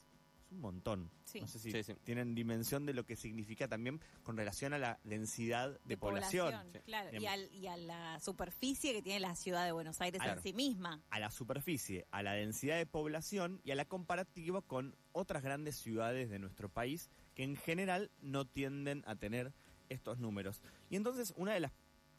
Es 0.45 0.51
un 0.51 0.59
montón. 0.61 1.09
Sí. 1.23 1.39
No 1.39 1.47
sé 1.47 1.59
si 1.59 1.71
Sí, 1.71 1.83
sí. 1.83 1.93
tienen 2.03 2.35
dimensión 2.35 2.85
de 2.85 2.93
lo 2.93 3.05
que 3.05 3.15
significa 3.15 3.67
también 3.69 4.01
con 4.23 4.35
relación 4.35 4.73
a 4.73 4.77
la 4.79 4.99
densidad 5.05 5.79
de, 5.85 5.97
población. 5.97 6.53
Sí. 6.73 6.79
Claro, 6.85 7.09
y, 7.09 7.19
Digamos. 7.19 7.39
al- 7.39 7.55
y 7.55 7.67
a 7.67 7.77
la 7.77 8.19
superficie 8.19 8.91
que 8.93 9.01
tiene 9.01 9.19
la 9.21 9.35
ciudad 9.35 9.63
de 9.65 9.71
Buenos 9.71 10.01
Aires 10.01 10.19
Claro. 10.21 10.39
en 10.39 10.43
sí 10.43 10.53
misma. 10.53 11.01
a 11.09 11.19
la 11.19 11.31
superficie, 11.31 12.05
a 12.11 12.21
la 12.21 12.33
densidad 12.33 12.77
de 12.77 12.85
población 12.85 13.61
y 13.63 13.71
a 13.71 13.75
la 13.75 13.85
comparativa 13.85 14.61
con 14.61 14.95
otras 15.13 15.41
grandes 15.43 15.77
ciudades 15.77 16.29
de 16.29 16.39
nuestro 16.39 16.67
país 16.67 17.09
que 17.33 17.43
en 17.43 17.55
general 17.55 18.11
no 18.21 18.45
tienden 18.45 19.03
a 19.07 19.15
tener 19.15 19.53
estos 19.87 20.19
números. 20.19 20.61
Y 20.89 20.97
entonces 20.97 21.33
una 21.37 21.53
de 21.53 21.61
las 21.61 21.71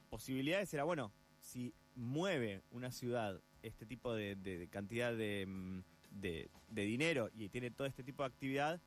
posibilidades 0.09 0.73
era, 0.73 0.85
bueno, 0.85 1.13
si 1.41 1.75
mueve 1.97 2.63
una 2.71 2.91
ciudad 2.93 3.43
este 3.63 3.87
tipo 3.87 4.15
de, 4.15 4.37
de- 4.37 4.59
de 4.59 4.69
cantidad 4.69 5.13
de, 5.17 5.47
mm, 5.47 5.81
de- 6.21 6.49
dinero 6.71 7.31
y 7.35 7.49
tiene 7.49 7.71
todo 7.71 7.87
este 7.87 8.03
tipo 8.03 8.23
de 8.23 8.29
actividad, 8.29 8.81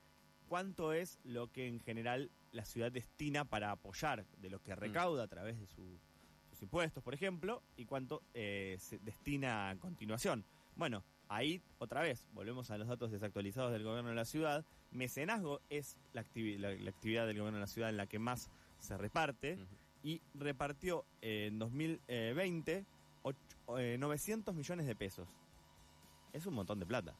¿cuánto 0.47 0.93
es 0.93 1.19
lo 1.23 1.51
que 1.51 1.67
en 1.67 1.79
general 1.79 2.29
la 2.51 2.65
ciudad 2.65 2.91
destina 2.91 3.45
para 3.45 3.71
apoyar 3.71 4.25
de 4.41 4.49
lo 4.49 4.59
que 4.61 4.75
recauda 4.75 5.23
a 5.23 5.27
través 5.27 5.59
de 5.59 5.67
su- 5.67 5.99
sus 6.49 6.61
impuestos, 6.61 7.03
por 7.03 7.13
ejemplo, 7.13 7.61
y 7.77 7.85
cuánto 7.85 8.21
eh, 8.33 8.77
se 8.79 8.99
destina 8.99 9.69
a 9.71 9.75
continuación? 9.77 10.45
Bueno, 10.75 11.03
ahí 11.27 11.61
otra 11.79 12.01
vez 12.01 12.27
volvemos 12.33 12.69
a 12.71 12.77
los 12.77 12.87
datos 12.87 13.11
desactualizados 13.11 13.71
del 13.71 13.83
gobierno 13.83 14.09
de 14.09 14.15
la 14.15 14.25
ciudad. 14.25 14.63
Mecenazgo 14.91 15.61
es 15.69 15.97
la, 16.13 16.23
activi- 16.23 16.57
la- 16.57 16.73
la 16.75 16.89
actividad 16.89 17.25
del 17.27 17.37
gobierno 17.37 17.57
de 17.57 17.61
la 17.61 17.67
ciudad 17.67 17.89
en 17.89 17.97
la 17.97 18.07
que 18.07 18.19
más 18.19 18.49
se 18.79 18.97
reparte 18.97 19.57
y 20.03 20.21
repartió 20.35 21.05
eh, 21.21 21.47
en 21.47 21.57
2020 21.59 22.85
och- 23.25 23.79
eh, 23.79 23.97
900 23.97 24.53
millones 24.55 24.85
de 24.85 24.95
pesos. 24.95 25.27
Es 26.33 26.45
un 26.45 26.53
montón 26.53 26.79
de 26.79 26.85
plata. 26.85 27.15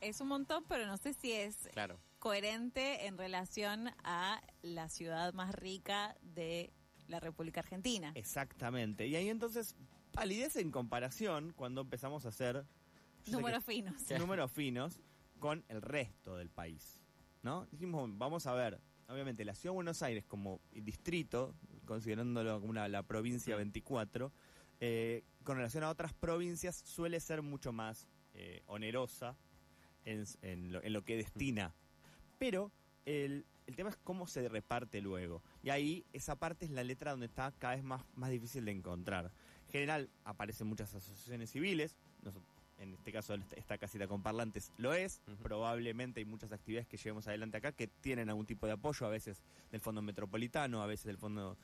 Es 0.00 0.20
un 0.20 0.28
montón, 0.28 0.64
pero 0.68 0.86
no 0.86 0.96
sé 0.96 1.14
si 1.14 1.32
es 1.32 1.68
Claro. 1.72 1.98
coherente 2.18 3.06
en 3.06 3.16
relación 3.18 3.88
a 4.04 4.40
la 4.62 4.88
ciudad 4.88 5.32
más 5.34 5.54
rica 5.54 6.16
de 6.22 6.70
la 7.08 7.20
República 7.20 7.60
Argentina. 7.60 8.12
Exactamente. 8.14 9.06
Y 9.06 9.16
ahí 9.16 9.28
entonces 9.28 9.76
palidez 10.12 10.56
en 10.56 10.70
comparación 10.70 11.52
cuando 11.56 11.80
empezamos 11.82 12.24
a 12.24 12.28
hacer 12.28 12.64
Números 13.26 13.64
finos. 13.64 13.94
números 14.28 14.52
finos 14.52 15.00
con 15.40 15.64
el 15.68 15.80
resto 15.82 16.36
del 16.36 16.50
país. 16.50 17.00
¿No? 17.42 17.66
Dijimos, 17.70 18.10
vamos 18.16 18.46
a 18.46 18.54
ver, 18.54 18.80
obviamente 19.08 19.44
la 19.44 19.54
ciudad 19.54 19.72
de 19.72 19.76
Buenos 19.76 20.02
Aires 20.02 20.24
como 20.24 20.60
distrito, 20.72 21.54
considerándolo 21.86 22.58
como 22.60 22.70
una, 22.70 22.88
la 22.88 23.02
provincia 23.02 23.54
Mm. 23.54 23.58
24, 23.58 24.32
eh, 24.80 25.22
con 25.44 25.56
relación 25.56 25.84
a 25.84 25.90
otras 25.90 26.12
provincias, 26.14 26.82
suele 26.84 27.20
ser 27.20 27.42
mucho 27.42 27.72
más 27.72 28.06
eh, 28.34 28.62
onerosa 28.66 29.36
en, 30.04 30.24
en 30.42 30.72
lo, 30.72 30.82
en 30.82 30.92
lo 30.92 31.02
que 31.04 31.16
destina. 31.16 31.74
Pero 32.38 32.70
el, 33.06 33.44
el 33.66 33.76
tema 33.76 33.90
es 33.90 33.96
cómo 34.04 34.26
se 34.26 34.48
reparte 34.48 35.00
luego. 35.00 35.42
Y 35.62 35.70
ahí 35.70 36.04
esa 36.12 36.36
parte 36.36 36.64
es 36.64 36.70
la 36.70 36.82
letra 36.84 37.12
donde 37.12 37.26
está 37.26 37.52
cada 37.58 37.74
vez 37.76 37.84
más, 37.84 38.04
más 38.16 38.30
difícil 38.30 38.64
de 38.64 38.72
encontrar. 38.72 39.30
En 39.66 39.72
general 39.72 40.10
aparecen 40.24 40.66
muchas 40.66 40.94
asociaciones 40.94 41.50
civiles, 41.50 41.96
noso- 42.22 42.42
en 42.78 42.92
este 42.92 43.12
caso 43.12 43.34
esta, 43.56 43.78
casita 43.78 44.08
con 44.08 44.22
parlantes 44.22 44.72
lo 44.78 44.92
es, 44.92 45.22
probablemente 45.42 46.20
hay 46.20 46.24
muchas 46.26 46.50
actividades 46.50 46.88
que 46.88 46.96
llevemos 46.96 47.26
adelante 47.28 47.56
acá 47.56 47.70
que 47.70 47.86
tienen 47.86 48.28
algún 48.28 48.46
tipo 48.46 48.66
de 48.66 48.72
apoyo, 48.72 49.06
a 49.06 49.10
veces 49.10 49.42
del 49.70 49.80
Fondo 49.80 50.02
Metropolitano, 50.02 50.82
a 50.82 50.86
veces 50.86 51.06
del 51.06 51.16
Fondo 51.16 51.56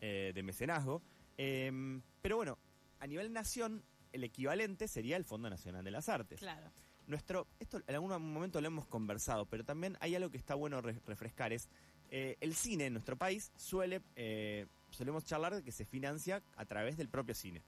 eh, 0.00 0.30
de 0.32 0.42
Mecenazgo. 0.44 1.02
Em, 1.36 2.02
pero 2.20 2.36
bueno, 2.36 2.58
a 3.00 3.06
nivel 3.06 3.32
nación, 3.32 3.82
el 4.12 4.24
equivalente 4.24 4.88
sería 4.88 5.16
el 5.16 5.24
Fondo 5.24 5.48
Nacional 5.50 5.84
de 5.84 5.90
las 5.90 6.08
Artes. 6.08 6.40
Claro. 6.40 6.70
Nuestro, 7.06 7.48
esto 7.58 7.80
en 7.86 7.94
algún 7.94 8.10
momento 8.32 8.60
lo 8.60 8.66
hemos 8.68 8.86
conversado, 8.86 9.46
pero 9.46 9.64
también 9.64 9.96
hay 10.00 10.14
algo 10.14 10.30
que 10.30 10.36
está 10.36 10.54
bueno 10.54 10.80
re- 10.80 11.00
refrescar, 11.06 11.52
es 11.52 11.68
eh, 12.10 12.36
el 12.40 12.54
cine 12.54 12.86
en 12.86 12.92
nuestro 12.92 13.16
país 13.16 13.50
suele, 13.56 14.02
eh, 14.16 14.66
solemos 14.90 15.24
charlar 15.24 15.54
de 15.54 15.62
que 15.64 15.72
se 15.72 15.84
financia 15.84 16.42
a 16.56 16.64
través 16.64 16.96
del 16.96 17.08
propio 17.08 17.34
cine. 17.34 17.62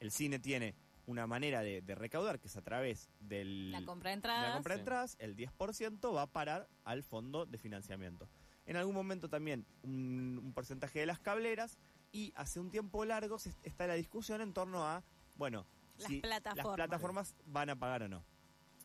El 0.00 0.10
cine 0.10 0.38
tiene 0.38 0.74
una 1.06 1.26
manera 1.26 1.60
de, 1.60 1.82
de 1.82 1.94
recaudar 1.94 2.40
que 2.40 2.46
es 2.48 2.56
a 2.56 2.62
través 2.62 3.10
del, 3.20 3.72
La 3.72 3.84
compra 3.84 4.10
de 4.10 4.14
entradas. 4.14 4.48
la 4.48 4.54
compra 4.54 4.74
de 4.74 4.78
Sí. 4.78 4.80
entradas, 4.80 5.16
el 5.18 5.36
10% 5.36 6.14
va 6.14 6.22
a 6.22 6.26
parar 6.26 6.68
al 6.84 7.02
fondo 7.02 7.44
de 7.44 7.58
financiamiento. 7.58 8.28
En 8.64 8.76
algún 8.76 8.94
momento 8.94 9.28
también 9.28 9.66
un, 9.82 10.40
un 10.42 10.52
porcentaje 10.54 11.00
de 11.00 11.06
las 11.06 11.18
cableras 11.18 11.76
y 12.14 12.32
hace 12.36 12.60
un 12.60 12.70
tiempo 12.70 13.04
largo 13.04 13.38
se- 13.40 13.52
está 13.64 13.88
la 13.88 13.94
discusión 13.94 14.40
en 14.40 14.52
torno 14.52 14.84
a, 14.86 15.02
bueno, 15.36 15.66
Las 15.98 16.08
si 16.08 16.20
plataformas. 16.20 16.66
las 16.78 16.86
plataformas 16.86 17.34
van 17.46 17.70
a 17.70 17.76
pagar 17.76 18.04
o 18.04 18.08
no. 18.08 18.24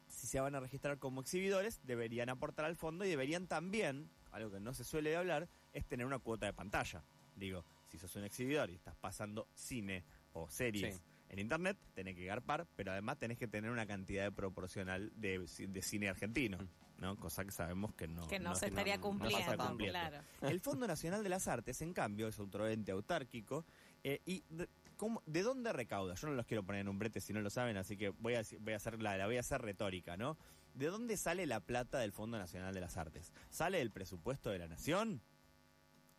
Si 0.08 0.26
se 0.26 0.40
van 0.40 0.56
a 0.56 0.60
registrar 0.60 0.98
como 0.98 1.22
exhibidores, 1.22 1.80
deberían 1.84 2.30
aportar 2.30 2.66
al 2.66 2.76
fondo 2.76 3.06
y 3.06 3.10
deberían 3.10 3.46
también, 3.48 4.10
algo 4.32 4.50
que 4.50 4.60
no 4.60 4.74
se 4.74 4.84
suele 4.84 5.16
hablar, 5.16 5.48
es 5.74 5.86
tener 5.86 6.08
una 6.08 6.18
cuota 6.18 6.48
de 6.48 6.54
pantalla. 6.54 7.04
Digo, 7.36 7.64
si 7.88 8.00
sos 8.00 8.16
un 8.16 8.24
exhibidor 8.24 8.72
y 8.72 8.76
estás 8.76 8.96
pasando 8.96 9.48
cine 9.54 10.04
o 10.34 10.50
series 10.50 10.96
Sí. 10.96 11.02
en 11.30 11.38
internet, 11.40 11.78
tenés 11.94 12.16
que 12.16 12.26
garpar, 12.26 12.66
pero 12.76 12.92
además 12.92 13.20
tenés 13.20 13.38
que 13.38 13.48
tener 13.48 13.70
una 13.70 13.86
cantidad 13.86 14.34
proporcional 14.34 15.12
de, 15.16 15.46
de 15.70 15.82
cine 15.84 16.10
argentino, 16.10 16.58
¿no? 17.00 17.16
Cosa 17.18 17.46
que 17.46 17.52
sabemos 17.52 17.94
que 17.96 18.08
no, 18.08 18.28
que 18.28 18.40
no, 18.40 18.54
se 18.56 18.62
se 18.62 18.66
estaría 18.68 18.98
no- 18.98 19.14
no 19.14 19.20
pasa 19.20 19.58
cumpliendo. 19.58 20.00
claro. 20.00 20.22
el 20.42 20.60
Fondo 20.60 20.88
Nacional 20.88 21.24
de 21.24 21.30
las 21.30 21.48
Artes, 21.48 21.82
en 21.82 21.94
cambio, 21.94 22.28
es 22.28 22.40
otro 22.40 22.68
ente 22.68 22.92
autárquico. 22.92 23.66
eh, 24.04 24.22
¿Y 24.26 24.44
de, 24.50 24.68
cómo- 24.98 25.22
de 25.26 25.44
dónde 25.44 25.74
recauda? 25.74 26.16
Yo 26.16 26.28
no 26.28 26.34
los 26.34 26.46
quiero 26.46 26.64
poner 26.64 26.82
en 26.82 26.90
un 26.90 27.00
brete 27.00 27.20
si 27.22 27.34
no 27.34 27.42
lo 27.42 27.50
saben, 27.50 27.78
así 27.78 27.98
que 27.98 28.10
voy 28.10 28.36
a, 28.36 28.42
voy 28.60 28.74
a 28.74 28.78
hacer 28.78 29.02
la, 29.02 29.18
la 29.18 29.26
voy 29.26 29.38
a 29.38 29.42
hacer 29.42 29.62
retórica, 29.62 30.18
¿no? 30.18 30.38
¿De 30.74 30.86
dónde 30.88 31.18
sale 31.18 31.46
la 31.48 31.60
plata 31.62 32.00
del 32.00 32.12
Fondo 32.12 32.38
Nacional 32.38 32.74
de 32.74 32.82
las 32.82 32.96
Artes? 32.98 33.34
¿Sale 33.50 33.80
del 33.80 33.92
presupuesto 33.92 34.50
de 34.52 34.60
la 34.60 34.68
Nación? 34.68 35.22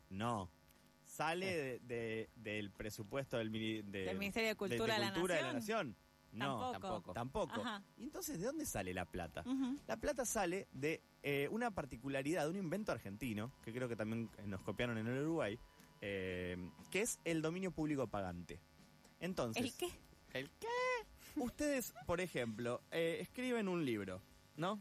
No. 0.08 0.50
¿Sale 1.04 1.46
de- 1.46 1.78
de- 1.80 2.30
del 2.36 2.70
presupuesto 2.70 3.36
del, 3.38 3.50
mini- 3.50 3.82
de- 3.82 4.04
Del 4.04 4.18
Ministerio 4.18 4.48
de 4.50 4.56
Cultura, 4.56 4.94
de 4.98 5.00
de, 5.06 5.12
Cultura 5.12 5.34
la 5.36 5.40
de 5.40 5.46
la 5.46 5.52
Nación. 5.54 5.96
No, 6.32 6.70
Tampoco. 6.72 7.12
tampoco. 7.12 7.60
Ajá. 7.60 7.82
¿Y 7.96 8.04
entonces 8.04 8.38
de 8.38 8.46
dónde 8.46 8.64
sale 8.64 8.94
la 8.94 9.04
plata? 9.04 9.44
La 9.88 9.96
plata 9.96 10.24
sale 10.24 10.68
de 10.72 11.02
eh, 11.22 11.48
una 11.50 11.70
particularidad, 11.72 12.44
de 12.44 12.50
un 12.50 12.56
invento 12.56 12.92
argentino, 12.92 13.52
que 13.64 13.72
creo 13.72 13.88
que 13.88 13.96
también 13.96 14.30
nos 14.46 14.62
copiaron 14.62 14.96
en 14.98 15.06
el 15.08 15.22
Uruguay, 15.24 15.58
eh, 16.00 16.56
que 16.90 17.02
es 17.02 17.18
el 17.24 17.42
dominio 17.42 17.72
público 17.72 18.06
pagante. 18.06 18.60
Entonces, 19.18 19.64
¿El 19.64 19.72
qué? 19.74 19.88
¿El 20.38 20.50
qué? 20.60 20.68
ustedes, 21.36 21.92
por 22.06 22.20
ejemplo, 22.20 22.80
eh, 22.90 23.18
escriben 23.20 23.68
un 23.68 23.84
libro, 23.84 24.22
¿no? 24.56 24.80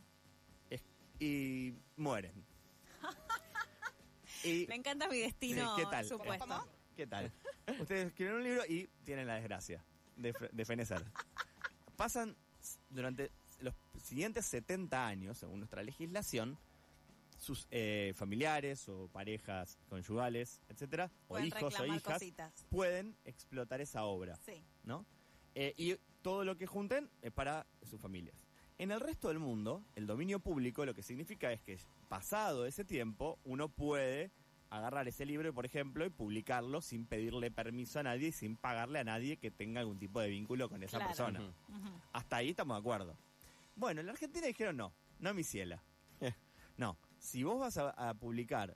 Es- 0.69 0.85
y 1.19 1.73
mueren. 1.97 2.45
y, 4.43 4.65
Me 4.67 4.75
encanta 4.75 5.07
mi 5.07 5.17
destino 5.19 5.75
¿qué 5.75 5.85
tal? 5.85 6.05
supuesto. 6.05 6.67
¿Qué 6.95 7.07
tal? 7.07 7.31
Ustedes 7.79 8.07
escriben 8.07 8.35
un 8.35 8.43
libro 8.43 8.63
y 8.67 8.87
tienen 9.03 9.27
la 9.27 9.35
desgracia 9.35 9.83
de, 10.15 10.33
de 10.51 10.65
fenecer. 10.65 11.03
Pasan 11.99 12.33
durante 12.89 13.29
los 13.59 13.73
siguientes 14.01 14.45
70 14.45 15.05
años, 15.05 15.37
según 15.37 15.59
nuestra 15.59 15.83
legislación, 15.83 16.57
sus 17.37 17.67
eh, 17.71 18.13
familiares 18.15 18.87
o 18.87 19.09
parejas 19.09 19.77
conyugales, 19.89 20.61
etcétera, 20.69 21.11
o 21.27 21.37
hijos 21.39 21.77
o 21.77 21.85
hijas, 21.85 22.03
cositas. 22.03 22.53
pueden 22.69 23.17
explotar 23.25 23.81
esa 23.81 24.05
obra, 24.05 24.37
Sí. 24.45 24.63
¿no? 24.85 25.05
Eh, 25.55 25.73
y 25.75 25.97
todo 26.21 26.45
lo 26.45 26.55
que 26.57 26.67
junten 26.67 27.09
es 27.21 27.33
para 27.33 27.67
sus 27.83 27.99
familias. 27.99 28.45
En 28.77 28.91
el 28.91 29.01
resto 29.01 29.27
del 29.27 29.39
mundo, 29.39 29.83
el 29.95 30.07
dominio 30.07 30.39
público 30.39 30.85
lo 30.85 30.93
que 30.95 31.03
significa 31.03 31.51
es 31.51 31.59
que 31.59 31.77
pasado 32.07 32.65
ese 32.65 32.85
tiempo, 32.85 33.39
uno 33.43 33.67
puede 33.67 34.31
agarrar 34.69 35.07
ese 35.07 35.25
libro, 35.25 35.53
por 35.53 35.65
ejemplo, 35.65 36.05
y 36.05 36.09
publicarlo 36.09 36.81
sin 36.81 37.05
pedirle 37.05 37.49
permiso 37.51 37.99
a 37.99 38.03
nadie 38.03 38.27
y 38.27 38.31
sin 38.31 38.55
pagarle 38.55 38.99
a 38.99 39.03
nadie 39.03 39.37
que 39.37 39.49
tenga 39.51 39.79
algún 39.81 39.97
tipo 39.99 40.19
de 40.19 40.29
vínculo 40.29 40.69
con 40.69 40.83
esa 40.83 40.97
Claro. 40.97 41.07
persona. 41.09 41.53
Hasta 42.13 42.37
ahí 42.37 42.49
estamos 42.49 42.75
de 42.75 42.79
acuerdo. 42.79 43.17
Bueno, 43.75 44.01
en 44.01 44.07
la 44.07 44.11
Argentina 44.13 44.45
dijeron 44.47 44.77
no, 44.77 44.93
no 45.19 45.33
mi 45.33 45.43
ciela. 45.43 45.81
no, 46.77 46.97
si 47.17 47.43
vos 47.43 47.59
vas 47.59 47.77
a, 47.77 47.89
a 47.91 48.13
publicar 48.13 48.75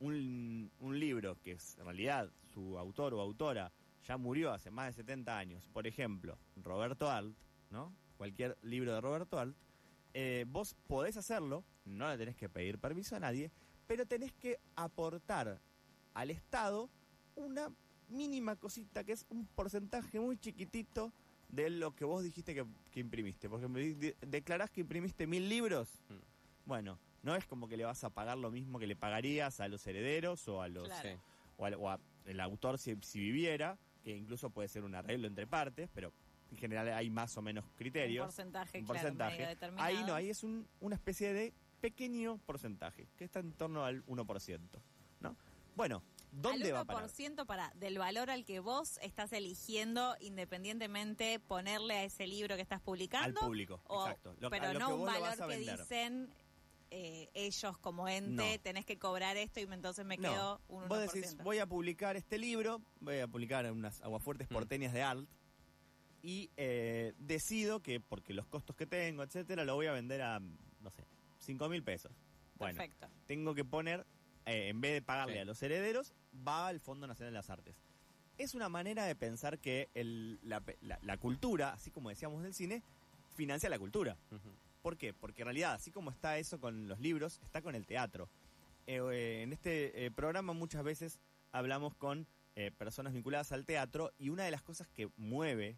un, 0.00 0.70
un 0.80 0.98
libro 0.98 1.38
que 1.42 1.52
es, 1.52 1.76
en 1.78 1.84
realidad 1.84 2.30
su 2.52 2.78
autor 2.78 3.14
o 3.14 3.20
autora 3.20 3.72
ya 4.06 4.16
murió 4.16 4.52
hace 4.52 4.70
más 4.70 4.86
de 4.88 4.92
70 5.02 5.38
años, 5.38 5.64
por 5.72 5.86
ejemplo, 5.86 6.38
Roberto 6.56 7.10
Alt, 7.10 7.36
¿no? 7.70 7.94
Cualquier 8.16 8.56
libro 8.62 8.94
de 8.94 9.00
Roberto 9.00 9.38
Alt, 9.38 9.56
eh, 10.12 10.44
vos 10.48 10.74
podés 10.86 11.16
hacerlo, 11.16 11.64
no 11.84 12.08
le 12.08 12.18
tenés 12.18 12.36
que 12.36 12.48
pedir 12.48 12.78
permiso 12.78 13.16
a 13.16 13.20
nadie, 13.20 13.50
pero 13.86 14.06
tenés 14.06 14.32
que 14.32 14.58
aportar 14.76 15.60
al 16.14 16.30
Estado 16.30 16.88
una 17.36 17.70
mínima 18.08 18.56
cosita 18.56 19.02
que 19.04 19.12
es 19.12 19.26
un 19.28 19.46
porcentaje 19.46 20.20
muy 20.20 20.36
chiquitito 20.38 21.12
de 21.48 21.70
lo 21.70 21.94
que 21.94 22.04
vos 22.04 22.22
dijiste 22.22 22.54
que, 22.54 22.64
que 22.90 23.00
imprimiste. 23.00 23.48
Porque 23.48 23.68
me 23.68 23.80
de- 23.94 24.16
declarás 24.26 24.70
que 24.70 24.80
imprimiste 24.82 25.26
mil 25.26 25.48
libros. 25.48 25.88
Mm. 26.08 26.14
Bueno, 26.66 26.98
no 27.22 27.34
es 27.36 27.46
como 27.46 27.68
que 27.68 27.76
le 27.76 27.84
vas 27.84 28.04
a 28.04 28.10
pagar 28.10 28.38
lo 28.38 28.50
mismo 28.50 28.78
que 28.78 28.86
le 28.86 28.96
pagarías 28.96 29.60
a 29.60 29.68
los 29.68 29.86
herederos 29.86 30.46
o 30.48 30.62
a 30.62 30.68
los 30.68 30.88
Claro. 30.88 31.20
O, 31.56 31.64
al- 31.66 31.74
o 31.74 31.90
a 31.90 32.00
el 32.26 32.40
autor 32.40 32.78
si, 32.78 32.96
si 33.02 33.20
viviera, 33.20 33.78
que 34.02 34.16
incluso 34.16 34.50
puede 34.50 34.68
ser 34.68 34.82
un 34.84 34.94
arreglo 34.94 35.26
entre 35.26 35.46
partes, 35.46 35.88
pero 35.94 36.12
en 36.50 36.56
general 36.58 36.88
hay 36.88 37.10
más 37.10 37.36
o 37.36 37.42
menos 37.42 37.64
Un 37.64 37.70
criterios. 37.76 38.26
porcentaje, 38.26 38.78
un 38.78 38.84
claro, 38.86 39.00
porcentaje. 39.00 39.46
determinado. 39.46 39.86
Ahí 39.88 40.04
no, 40.06 40.14
ahí 40.14 40.30
es 40.30 40.42
un- 40.42 40.66
una 40.80 40.94
especie 40.96 41.32
de 41.32 41.52
pequeño 41.88 42.38
porcentaje, 42.46 43.08
que 43.18 43.24
está 43.24 43.40
en 43.40 43.52
torno 43.52 43.84
al 43.84 44.02
1%. 44.06 44.60
¿no? 45.20 45.36
Bueno, 45.76 46.02
¿dónde 46.32 46.68
al 46.68 46.74
va 46.76 46.80
a 46.80 46.84
parar? 46.86 47.10
1% 47.10 47.44
para 47.44 47.70
del 47.74 47.98
valor 47.98 48.30
al 48.30 48.46
que 48.46 48.60
vos 48.60 48.98
estás 49.02 49.32
eligiendo 49.34 50.16
independientemente 50.20 51.40
ponerle 51.40 51.94
a 51.94 52.04
ese 52.04 52.26
libro 52.26 52.56
que 52.56 52.62
estás 52.62 52.78
Al 52.78 52.84
publicando. 52.84 53.40
público, 53.40 53.82
o- 53.88 54.06
exacto. 54.06 54.34
Lo- 54.40 54.48
pero 54.48 54.72
lo 54.72 54.78
no 54.78 54.86
que 54.88 54.92
un 54.94 55.04
valor 55.04 55.48
que 55.48 55.56
dicen 55.58 56.30
eh, 56.90 57.28
ellos 57.34 57.76
como 57.78 58.08
ente, 58.08 58.56
No. 58.56 58.62
tenés 58.62 58.86
que 58.86 58.98
cobrar 58.98 59.36
esto 59.36 59.58
y 59.60 59.64
entonces 59.64 60.06
me 60.06 60.16
No. 60.16 60.30
quedo 60.30 60.60
un 60.68 60.84
1%. 60.84 60.88
Vos 60.88 61.12
decís, 61.12 61.36
voy 61.42 61.58
a 61.58 61.66
publicar 61.66 62.14
este 62.16 62.38
libro, 62.38 62.80
voy 63.00 63.18
a 63.18 63.26
publicar 63.26 63.70
unas 63.72 64.00
aguafuertes 64.00 64.48
Mm. 64.48 64.54
porteñas 64.54 64.92
de 64.94 65.02
alt 65.02 65.28
y 66.22 66.50
eh, 66.56 67.12
decido 67.18 67.80
que, 67.80 68.00
porque 68.00 68.32
los 68.32 68.46
costos 68.46 68.76
que 68.76 68.86
tengo, 68.86 69.22
etcétera, 69.24 69.64
lo 69.64 69.74
voy 69.74 69.86
a 69.86 69.92
vender 69.92 70.22
a, 70.22 70.38
no 70.38 70.90
sé, 70.90 71.04
5 71.44 71.68
mil 71.68 71.82
pesos. 71.82 72.12
Bueno, 72.58 72.78
Perfecto. 72.78 73.08
tengo 73.26 73.54
que 73.54 73.64
poner, 73.64 74.04
eh, 74.46 74.68
en 74.68 74.80
vez 74.80 74.92
de 74.94 75.02
pagarle 75.02 75.34
Sí. 75.34 75.38
a 75.40 75.44
los 75.44 75.62
herederos, 75.62 76.12
va 76.46 76.68
al 76.68 76.80
Fondo 76.80 77.06
Nacional 77.06 77.32
de 77.32 77.38
las 77.38 77.50
Artes. 77.50 77.76
Es 78.38 78.54
una 78.54 78.68
manera 78.68 79.04
de 79.04 79.14
pensar 79.14 79.58
que 79.58 79.88
el- 79.94 80.38
la, 80.42 80.60
pe- 80.60 80.78
la- 80.82 80.98
la 81.02 81.16
cultura, 81.18 81.72
así 81.72 81.90
como 81.90 82.08
decíamos 82.10 82.42
del 82.42 82.54
cine, 82.54 82.82
financia 83.36 83.68
la 83.68 83.78
cultura. 83.78 84.16
¿Por 84.82 84.96
qué? 84.96 85.12
Porque 85.14 85.42
en 85.42 85.46
realidad, 85.46 85.72
así 85.74 85.90
como 85.90 86.10
está 86.10 86.38
eso 86.38 86.60
con 86.60 86.88
los 86.88 87.00
libros, 87.00 87.40
está 87.44 87.62
con 87.62 87.74
el 87.74 87.86
teatro. 87.86 88.28
Eh, 88.86 89.00
eh, 89.12 89.42
en 89.42 89.52
este 89.52 90.04
eh, 90.06 90.10
programa 90.10 90.52
muchas 90.52 90.82
veces 90.84 91.18
hablamos 91.52 91.94
con 91.94 92.26
eh, 92.56 92.70
personas 92.70 93.12
vinculadas 93.12 93.50
al 93.52 93.64
teatro 93.64 94.12
y 94.18 94.28
una 94.28 94.44
de 94.44 94.50
las 94.50 94.62
cosas 94.62 94.86
que 94.94 95.08
mueve 95.16 95.76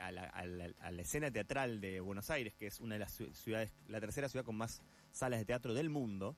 a 0.00 0.10
la, 0.12 0.24
a 0.24 0.44
la- 0.46 0.70
a 0.80 0.90
la 0.90 1.02
escena 1.02 1.30
teatral 1.30 1.80
de 1.80 2.00
Buenos 2.00 2.30
Aires, 2.30 2.54
que 2.54 2.66
es 2.66 2.80
una 2.80 2.94
de 2.94 3.00
las 3.00 3.20
ciu- 3.20 3.32
ciudades, 3.34 3.72
la 3.88 4.00
tercera 4.00 4.28
ciudad 4.28 4.44
con 4.44 4.56
más 4.56 4.82
salas 5.12 5.38
de 5.40 5.44
teatro 5.44 5.74
del 5.74 5.88
mundo, 5.90 6.36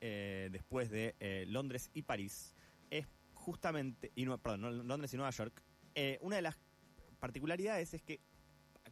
eh, 0.00 0.48
después 0.52 0.90
de 0.90 1.14
eh, 1.20 1.44
Londres 1.48 1.90
y 1.94 2.02
París, 2.02 2.54
es 2.90 3.06
justamente, 3.34 4.12
y 4.14 4.24
no, 4.24 4.38
perdón, 4.38 4.86
Londres 4.88 5.12
y 5.14 5.16
Nueva 5.16 5.30
York, 5.30 5.62
eh, 5.94 6.18
una 6.22 6.36
de 6.36 6.42
las 6.42 6.56
particularidades 7.18 7.94
es 7.94 8.02
que 8.02 8.20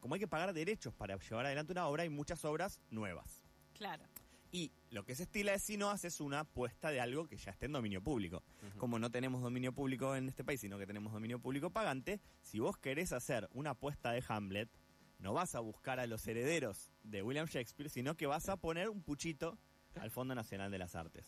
como 0.01 0.15
hay 0.15 0.21
que 0.21 0.29
pagar 0.29 0.53
derechos 0.53 0.95
para 0.95 1.17
llevar 1.19 1.47
adelante 1.47 1.73
una 1.73 1.87
obra, 1.89 2.03
hay 2.05 2.09
muchas 2.09 2.45
obras 2.45 2.81
nuevas. 2.91 3.43
Claro. 3.75 4.05
Y 4.51 4.73
lo 4.91 5.05
que 5.05 5.15
se 5.15 5.25
estila 5.25 5.53
es 5.55 5.63
si 5.63 5.77
no 5.77 5.91
haces 5.91 6.21
una 6.21 6.41
apuesta 6.41 6.91
de 6.91 7.01
algo 7.01 7.27
que 7.27 7.37
ya 7.37 7.51
esté 7.51 7.67
en 7.67 7.73
dominio 7.73 8.03
público. 8.03 8.43
Como 8.79 8.99
no 8.99 9.11
tenemos 9.11 9.43
dominio 9.43 9.73
público 9.73 10.17
en 10.17 10.29
este 10.29 10.45
país, 10.45 10.61
sino 10.61 10.79
que 10.79 10.87
tenemos 10.87 11.13
dominio 11.13 11.39
público 11.39 11.71
pagante, 11.71 12.21
si 12.43 12.59
vos 12.59 12.79
querés 12.79 13.13
hacer 13.13 13.49
una 13.53 13.71
apuesta 13.71 14.11
de 14.13 14.25
Hamlet, 14.27 14.71
no 15.19 15.33
vas 15.33 15.55
a 15.55 15.61
buscar 15.61 16.01
a 16.01 16.07
los 16.07 16.27
herederos 16.27 16.93
de 17.03 17.23
William 17.23 17.47
Shakespeare, 17.47 17.91
sino 17.91 18.17
que 18.17 18.27
vas 18.27 18.49
a 18.49 18.57
poner 18.57 18.89
un 18.89 19.03
puchito 19.03 19.59
al 20.01 20.11
Fondo 20.11 20.35
Nacional 20.35 20.71
de 20.71 20.79
las 20.79 20.95
Artes. 20.95 21.27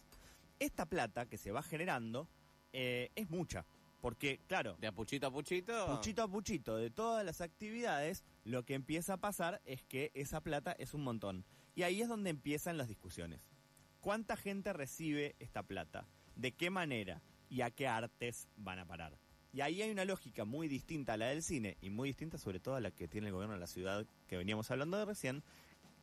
Esta 0.58 0.86
plata 0.86 1.26
que 1.26 1.38
se 1.38 1.50
va 1.50 1.62
generando 1.62 2.28
eh, 2.72 3.10
es 3.16 3.28
mucha, 3.30 3.66
porque 4.00 4.40
claro, 4.46 4.76
De 4.80 4.86
a 4.86 4.92
puchito 4.92 5.26
a 5.26 5.30
puchito. 5.30 5.96
puchito 5.96 6.22
a 6.22 6.28
puchito 6.28 6.76
de 6.76 6.90
todas 6.90 7.24
las 7.24 7.40
actividades, 7.40 8.24
lo 8.44 8.64
que 8.64 8.74
empieza 8.74 9.14
a 9.14 9.16
pasar 9.16 9.60
es 9.64 9.82
que 9.84 10.10
esa 10.14 10.40
plata 10.40 10.72
es 10.72 10.94
un 10.94 11.02
montón. 11.02 11.44
Y 11.80 11.82
ahí 11.82 12.02
es 12.02 12.08
donde 12.08 12.28
empiezan 12.28 12.76
las 12.76 12.88
discusiones. 12.88 13.40
¿Cuánta 14.02 14.36
gente 14.36 14.74
recibe 14.74 15.34
esta 15.38 15.62
plata? 15.62 16.06
¿De 16.36 16.52
qué 16.52 16.68
manera? 16.68 17.22
¿Y 17.48 17.62
a 17.62 17.70
qué 17.70 17.88
artes 17.88 18.48
van 18.58 18.80
a 18.80 18.84
parar? 18.84 19.16
Y 19.54 19.62
ahí 19.62 19.80
hay 19.80 19.90
una 19.90 20.04
lógica 20.04 20.44
muy 20.44 20.68
distinta 20.68 21.14
a 21.14 21.16
la 21.16 21.28
del 21.28 21.42
cine 21.42 21.78
y 21.80 21.88
muy 21.88 22.10
distinta 22.10 22.36
sobre 22.36 22.60
todo 22.60 22.74
a 22.74 22.82
la 22.82 22.90
que 22.90 23.08
tiene 23.08 23.28
el 23.28 23.32
gobierno 23.32 23.54
de 23.54 23.60
la 23.60 23.66
ciudad 23.66 24.06
que 24.28 24.36
veníamos 24.36 24.70
hablando 24.70 24.98
de 24.98 25.06
recién 25.06 25.42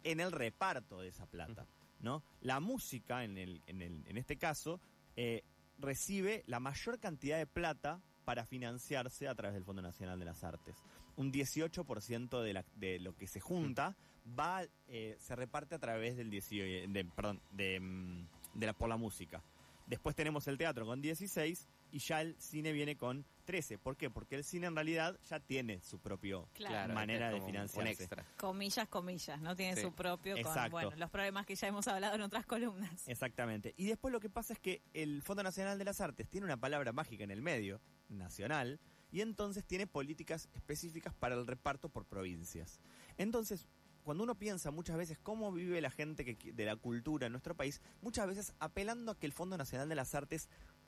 en 0.03 0.19
el 0.19 0.31
reparto 0.31 0.99
de 0.99 1.09
esa 1.09 1.27
plata, 1.27 1.67
¿no? 1.99 2.23
La 2.41 2.59
música, 2.59 3.23
en, 3.23 3.37
el, 3.37 3.61
en, 3.67 3.83
el, 3.83 4.03
en 4.07 4.17
este 4.17 4.35
caso, 4.35 4.81
eh, 5.15 5.43
recibe 5.77 6.43
la 6.47 6.59
mayor 6.59 6.97
cantidad 6.97 7.37
de 7.37 7.45
plata 7.45 8.01
para 8.25 8.47
financiarse 8.47 9.27
a 9.27 9.35
través 9.35 9.53
del 9.53 9.63
Fondo 9.63 9.83
Nacional 9.83 10.17
de 10.17 10.25
las 10.25 10.43
Artes. 10.43 10.75
Un 11.17 11.31
18% 11.31 12.41
de, 12.41 12.53
la, 12.53 12.65
de 12.73 12.97
lo 12.97 13.15
que 13.15 13.27
se 13.27 13.39
junta 13.39 13.95
va 14.37 14.63
eh, 14.87 15.15
se 15.19 15.35
reparte 15.35 15.75
a 15.75 15.79
través 15.79 16.17
del 16.17 16.29
18, 16.29 16.91
de, 16.91 17.05
perdón, 17.05 17.41
de, 17.51 17.79
mm, 17.79 18.27
de 18.55 18.65
la, 18.65 18.73
por 18.73 18.89
la 18.89 18.97
música. 18.97 19.43
Después 19.85 20.15
tenemos 20.15 20.47
el 20.47 20.57
teatro 20.57 20.85
con 20.85 21.01
16 21.01 21.65
y 21.91 21.99
ya 21.99 22.19
el 22.21 22.35
cine 22.39 22.73
viene 22.73 22.97
con 22.97 23.25
13. 23.45 23.77
¿Por 23.77 23.95
qué? 23.95 24.09
Porque 24.09 24.35
el 24.35 24.43
cine 24.43 24.67
en 24.67 24.75
realidad 24.75 25.17
ya 25.29 25.39
tiene 25.39 25.79
su 25.81 25.99
propio 25.99 26.49
Claro. 26.53 26.93
Manera 26.93 27.27
este 27.27 27.37
es 27.37 27.43
de 27.43 27.51
financiarse. 27.51 27.79
Un 27.79 27.87
extra. 27.87 28.25
Comillas, 28.35 28.87
comillas, 28.89 29.39
¿no? 29.39 29.55
Tiene 29.55 29.77
Sí. 29.77 29.83
su 29.83 29.93
propio 29.93 30.33
con, 30.33 30.41
Exacto. 30.41 30.71
bueno, 30.71 30.91
los 30.97 31.09
problemas 31.09 31.45
que 31.45 31.55
ya 31.55 31.69
hemos 31.69 31.87
hablado 31.87 32.15
en 32.15 32.21
otras 32.21 32.45
columnas. 32.45 33.07
Exactamente. 33.07 33.73
Y 33.77 33.85
después 33.85 34.11
lo 34.11 34.19
que 34.19 34.29
pasa 34.29 34.51
es 34.51 34.59
que 34.59 34.81
el 34.93 35.21
Fondo 35.21 35.43
Nacional 35.43 35.77
de 35.77 35.85
las 35.85 36.01
Artes 36.01 36.27
tiene 36.27 36.43
una 36.43 36.57
palabra 36.57 36.91
mágica 36.91 37.23
en 37.23 37.31
el 37.31 37.41
medio, 37.41 37.79
nacional, 38.09 38.81
y 39.09 39.21
entonces 39.21 39.63
tiene 39.63 39.87
políticas 39.87 40.49
específicas 40.53 41.13
para 41.13 41.35
el 41.35 41.47
reparto 41.47 41.87
por 41.87 42.03
provincias. 42.05 42.81
Entonces, 43.17 43.65
cuando 44.07 44.23
uno 44.23 44.35
piensa 44.35 44.71
muchas 44.71 44.95
veces 44.95 45.19
cómo 45.21 45.51
vive 45.51 45.81
la 45.81 45.91
gente 45.91 46.23
que, 46.23 46.53
de 46.53 46.63
la 46.63 46.77
cultura 46.77 47.25
en 47.25 47.33
nuestro 47.33 47.55
país, 47.55 47.81
muchas 48.01 48.25
veces 48.25 48.53
apelando 48.57 49.11
a 49.11 49.19
que 49.19 49.25
el 49.25 49.33
Fondo 49.33 49.57
Nacional 49.57 49.89
de 49.89 49.95
las 49.95 50.15
Artes 50.15 50.47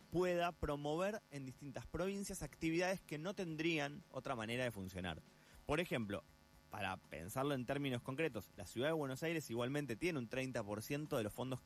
pueda 0.09 0.53
promover 0.53 1.21
en 1.29 1.45
distintas 1.45 1.85
provincias 1.85 2.43
actividades 2.43 3.01
que 3.01 3.17
no 3.17 3.33
tendrían 3.33 4.05
otra 4.11 4.38
manera 4.38 4.63
de 4.63 4.71
funcionar. 4.71 5.21
Por 5.65 5.81
ejemplo, 5.81 6.23
para 6.69 6.95
pensarlo 6.95 7.55
en 7.55 7.65
términos 7.65 8.01
concretos, 8.01 8.53
la 8.55 8.65
ciudad 8.65 8.88
de 8.88 8.93
Buenos 8.93 9.21
Aires 9.21 9.49
igualmente 9.49 9.97
tiene 9.97 10.17
un 10.17 10.29
30% 10.29 11.17
de 11.17 11.23
los 11.23 11.33
fondos 11.33 11.59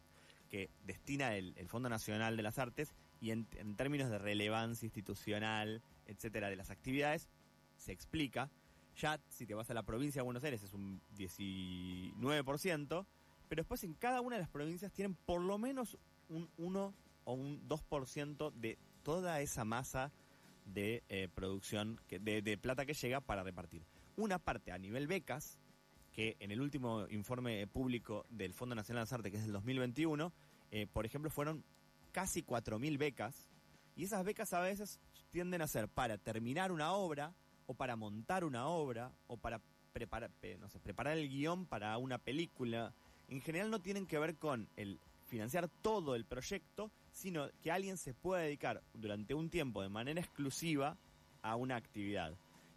que 0.50 0.72
destina 0.84 1.36
el, 1.36 1.54
Fondo 1.68 1.88
Nacional 1.88 2.36
de 2.36 2.42
las 2.42 2.58
Artes 2.58 2.96
y 3.22 3.30
en 3.30 3.46
términos 3.76 4.10
de 4.10 4.18
relevancia 4.18 4.88
institucional, 4.88 5.84
etcétera, 6.08 6.50
de 6.50 6.56
las 6.56 6.72
actividades, 6.72 7.30
se 7.78 7.92
explica. 7.92 8.50
Ya 8.98 9.20
si 9.30 9.46
te 9.46 9.54
vas 9.54 9.70
a 9.70 9.74
la 9.74 9.84
provincia 9.84 10.22
de 10.22 10.24
Buenos 10.24 10.44
Aires 10.44 10.64
es 10.64 10.74
un 10.74 11.02
19%, 11.18 13.06
pero 13.50 13.62
después 13.62 13.84
en 13.84 13.94
cada 13.94 14.22
una 14.22 14.36
de 14.36 14.42
las 14.42 14.50
provincias 14.50 14.92
tienen 14.92 15.16
por 15.26 15.42
lo 15.42 15.58
menos 15.58 15.98
un 16.30 16.50
1 16.58 16.94
o 17.26 17.34
un 17.34 17.68
2% 17.68 18.52
de 18.54 18.78
toda 19.04 19.42
esa 19.42 19.66
masa 19.66 20.12
de 20.66 21.04
eh, 21.10 21.28
producción, 21.34 22.00
de 22.10 22.58
plata 22.58 22.86
que 22.86 22.94
llega 22.94 23.20
para 23.20 23.44
repartir. 23.44 23.84
Una 24.16 24.40
parte 24.40 24.72
a 24.72 24.78
nivel 24.78 25.08
becas, 25.08 25.60
que 26.14 26.38
en 26.40 26.52
el 26.52 26.62
último 26.62 27.08
informe 27.10 27.66
público 27.68 28.26
del 28.30 28.54
Fondo 28.54 28.76
Nacional 28.76 29.02
de 29.02 29.06
las 29.06 29.14
Artes, 29.14 29.32
que 29.32 29.38
es 29.40 29.44
del 29.44 29.54
2021, 29.54 30.32
eh, 30.72 30.88
por 30.92 31.06
ejemplo, 31.06 31.30
fueron 31.30 31.64
casi 32.12 32.44
4.000 32.44 32.98
becas, 32.98 33.48
y 33.96 34.06
esas 34.06 34.24
becas 34.24 34.54
a 34.54 34.60
veces 34.60 35.00
tienden 35.32 35.62
a 35.62 35.68
ser 35.68 35.88
para 35.88 36.18
terminar 36.18 36.72
una 36.72 36.94
obra, 36.94 37.34
o 37.68 37.74
para 37.74 37.96
montar 37.96 38.44
una 38.44 38.68
obra, 38.68 39.12
o 39.28 39.38
para 39.38 39.62
preparar, 39.94 40.32
no 40.60 40.70
sé, 40.70 40.80
preparar 40.80 41.18
el 41.18 41.30
guion 41.30 41.66
para 41.66 41.98
una 41.98 42.18
película. 42.18 42.94
En 43.30 43.42
general 43.42 43.70
no 43.70 43.80
tienen 43.80 44.06
que 44.06 44.20
ver 44.20 44.36
con 44.36 44.68
el 44.76 45.00
financiar 45.28 45.70
todo 45.82 46.16
el 46.16 46.26
proyecto, 46.26 46.92
sino 47.12 47.50
que 47.62 47.72
alguien 47.72 47.98
se 47.98 48.14
pueda 48.14 48.42
dedicar 48.42 48.82
durante 48.94 49.34
un 49.34 49.50
tiempo 49.50 49.82
de 49.82 49.90
manera 49.90 50.20
exclusiva 50.20 50.98
a 51.42 51.56
una 51.56 51.76
actividad. 51.76 52.34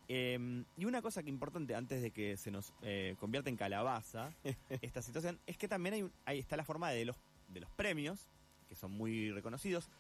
Eh, 0.09 0.64
y 0.77 0.85
una 0.85 1.03
cosa 1.03 1.22
que 1.22 1.31
importante 1.31 1.75
antes 1.75 2.01
de 2.01 2.12
que 2.12 2.37
se 2.37 2.51
nos 2.51 2.72
eh, 2.83 3.16
convierta 3.18 3.51
en 3.51 3.57
calabaza 3.57 4.33
esta 4.81 5.03
situación 5.03 5.40
es 5.46 5.59
que 5.59 5.66
también 5.66 5.94
hay, 5.94 6.11
ahí 6.27 6.38
está 6.38 6.57
la 6.57 6.62
forma 6.62 6.90
de 6.90 7.07
los 7.07 7.16
de 7.49 7.59
los 7.59 7.70
premios 7.70 8.29
que 8.68 8.77
son 8.77 8.92
muy 8.92 9.33
reconocidos 9.33 9.90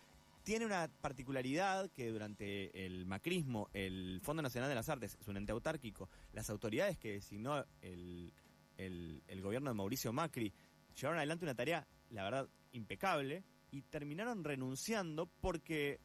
tiene 0.46 0.64
una 0.64 0.88
particularidad 1.00 1.90
que 1.90 2.08
durante 2.08 2.86
el 2.86 3.04
macrismo 3.04 3.68
el 3.72 4.20
Fondo 4.22 4.44
Nacional 4.44 4.68
de 4.68 4.76
las 4.76 4.88
Artes 4.88 5.18
es 5.20 5.26
un 5.26 5.36
ente 5.36 5.50
autárquico. 5.50 6.08
Las 6.32 6.50
autoridades 6.50 6.96
que 6.98 7.14
designó 7.14 7.66
el, 7.80 8.32
el, 8.76 9.42
gobierno 9.42 9.70
de 9.70 9.74
Mauricio 9.74 10.12
Macri 10.12 10.54
llevaron 10.94 11.18
adelante 11.18 11.44
una 11.44 11.56
tarea 11.56 11.88
la 12.10 12.22
verdad 12.22 12.48
impecable 12.70 13.42
y 13.72 13.82
terminaron 13.82 14.44
renunciando 14.44 15.26
porque 15.40 15.98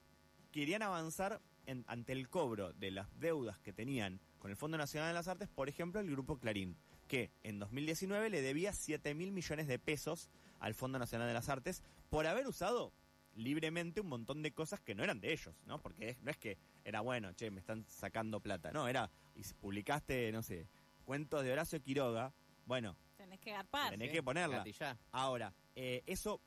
querían 0.51 0.81
avanzar 0.81 1.39
ante 1.85 2.11
el 2.11 2.27
cobro 2.27 2.73
de 2.73 2.89
las 2.89 3.15
deudas 3.19 3.59
que 3.59 3.73
tenían 3.73 4.19
con 4.39 4.49
el 4.49 4.57
Fondo 4.57 4.75
Nacional 4.75 5.09
de 5.09 5.13
las 5.13 5.27
Artes, 5.27 5.49
por 5.49 5.69
ejemplo, 5.69 6.01
el 6.01 6.09
Grupo 6.09 6.39
Clarín, 6.39 6.77
que 7.07 7.29
en 7.43 7.59
2019 7.59 8.31
le 8.31 8.41
debía 8.41 8.73
7 8.73 9.13
mil 9.13 9.33
millones 9.33 9.67
de 9.67 9.77
pesos 9.77 10.31
al 10.59 10.73
Fondo 10.73 10.97
Nacional 10.97 11.27
de 11.27 11.35
las 11.35 11.47
Artes 11.47 11.83
por 12.09 12.25
haber 12.25 12.47
usado 12.47 12.91
libremente 13.35 14.01
un 14.01 14.07
montón 14.07 14.41
de 14.41 14.51
cosas 14.53 14.79
que 14.81 14.95
no 14.95 15.03
eran 15.03 15.19
de 15.21 15.31
ellos, 15.31 15.55
¿no? 15.65 15.81
Porque 15.81 16.09
es- 16.09 16.21
no 16.21 16.31
es 16.31 16.37
que 16.37 16.57
era 16.83 17.01
bueno, 17.01 17.31
che, 17.33 17.49
me 17.51 17.59
están 17.59 17.85
sacando 17.87 18.39
plata, 18.39 18.71
no, 18.71 18.87
era, 18.87 19.09
y 19.35 19.43
si 19.43 19.53
publicaste, 19.53 20.31
no 20.31 20.41
sé, 20.43 20.67
cuentos 21.05 21.43
de 21.43 21.51
Horacio 21.51 21.81
Quiroga, 21.81 22.33
bueno, 22.65 22.95
Tenés 23.17 23.39
que 23.39 23.51
garpar. 23.51 23.91
Tenés 23.91 24.11
que 24.11 24.23
ponerla. 24.23 24.63
Ahora, 25.11 25.53
eh, 25.75 26.01
eso, 26.07 26.41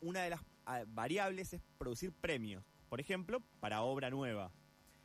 una 0.00 0.22
de 0.22 0.30
las 0.30 0.40
ah, 0.66 0.84
variables 0.86 1.52
es 1.52 1.60
producir 1.78 2.12
premios, 2.12 2.64
por 2.88 3.00
ejemplo, 3.00 3.40
para 3.60 3.82
obra 3.82 4.08
nueva. 4.08 4.52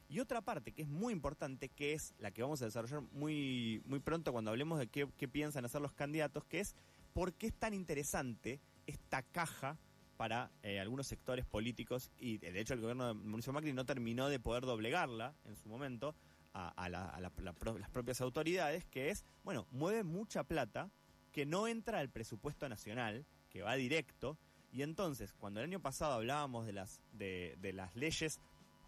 Y 0.10 0.20
otra 0.20 0.42
parte 0.42 0.72
que 0.72 0.84
es 0.84 0.88
muy 0.88 1.12
importante, 1.12 1.70
que 1.70 1.94
es 1.94 2.14
la 2.20 2.32
que 2.32 2.44
vamos 2.44 2.62
a 2.62 2.66
desarrollar 2.66 3.02
muy, 3.12 3.82
muy 3.86 4.00
pronto 4.00 4.32
cuando 4.32 4.52
hablemos 4.52 4.80
de 4.80 4.88
qué, 4.88 5.10
qué 5.18 5.28
piensan 5.28 5.66
hacer 5.66 5.82
los 5.82 5.92
candidatos, 5.92 6.46
que 6.46 6.60
es 6.60 6.76
por 7.14 7.34
qué 7.34 7.48
es 7.48 7.54
tan 7.54 7.74
interesante 7.74 8.62
esta 8.86 9.22
caja 9.24 9.78
para 10.18 10.52
eh, 10.64 10.80
algunos 10.80 11.08
sectores 11.08 11.46
políticos 11.46 12.12
y 12.18 12.38
de 12.40 12.60
hecho 12.60 12.74
el 12.74 12.82
gobierno 12.82 13.08
de 13.08 13.14
Mauricio 13.14 13.54
Macri 13.54 13.72
no 13.74 13.86
terminó 13.86 14.28
de 14.30 14.40
poder 14.40 14.66
doblegarla 14.66 15.36
en 15.46 15.56
su 15.56 15.70
momento 15.70 16.16
a, 16.54 16.70
a 16.70 16.90
la- 16.90 17.08
a 17.10 17.20
la- 17.22 17.32
la 17.38 17.54
las 17.80 17.90
propias 17.90 18.20
autoridades, 18.22 18.86
que 18.86 19.10
es, 19.10 19.24
bueno, 19.44 19.68
mueve 19.72 20.04
mucha 20.04 20.44
plata 20.44 20.90
que 21.32 21.46
no 21.46 21.68
entra 21.68 22.00
al 22.00 22.10
presupuesto 22.10 22.68
nacional, 22.68 23.26
que 23.50 23.62
va 23.62 23.76
directo, 23.76 24.38
y 24.72 24.82
entonces, 24.82 25.34
cuando 25.34 25.60
el 25.60 25.66
año 25.66 25.80
pasado 25.80 26.14
hablábamos 26.16 26.66
de 26.66 26.74
las, 26.74 27.00
de, 27.14 27.56
de 27.62 27.74
las 27.74 27.96
leyes 27.96 28.40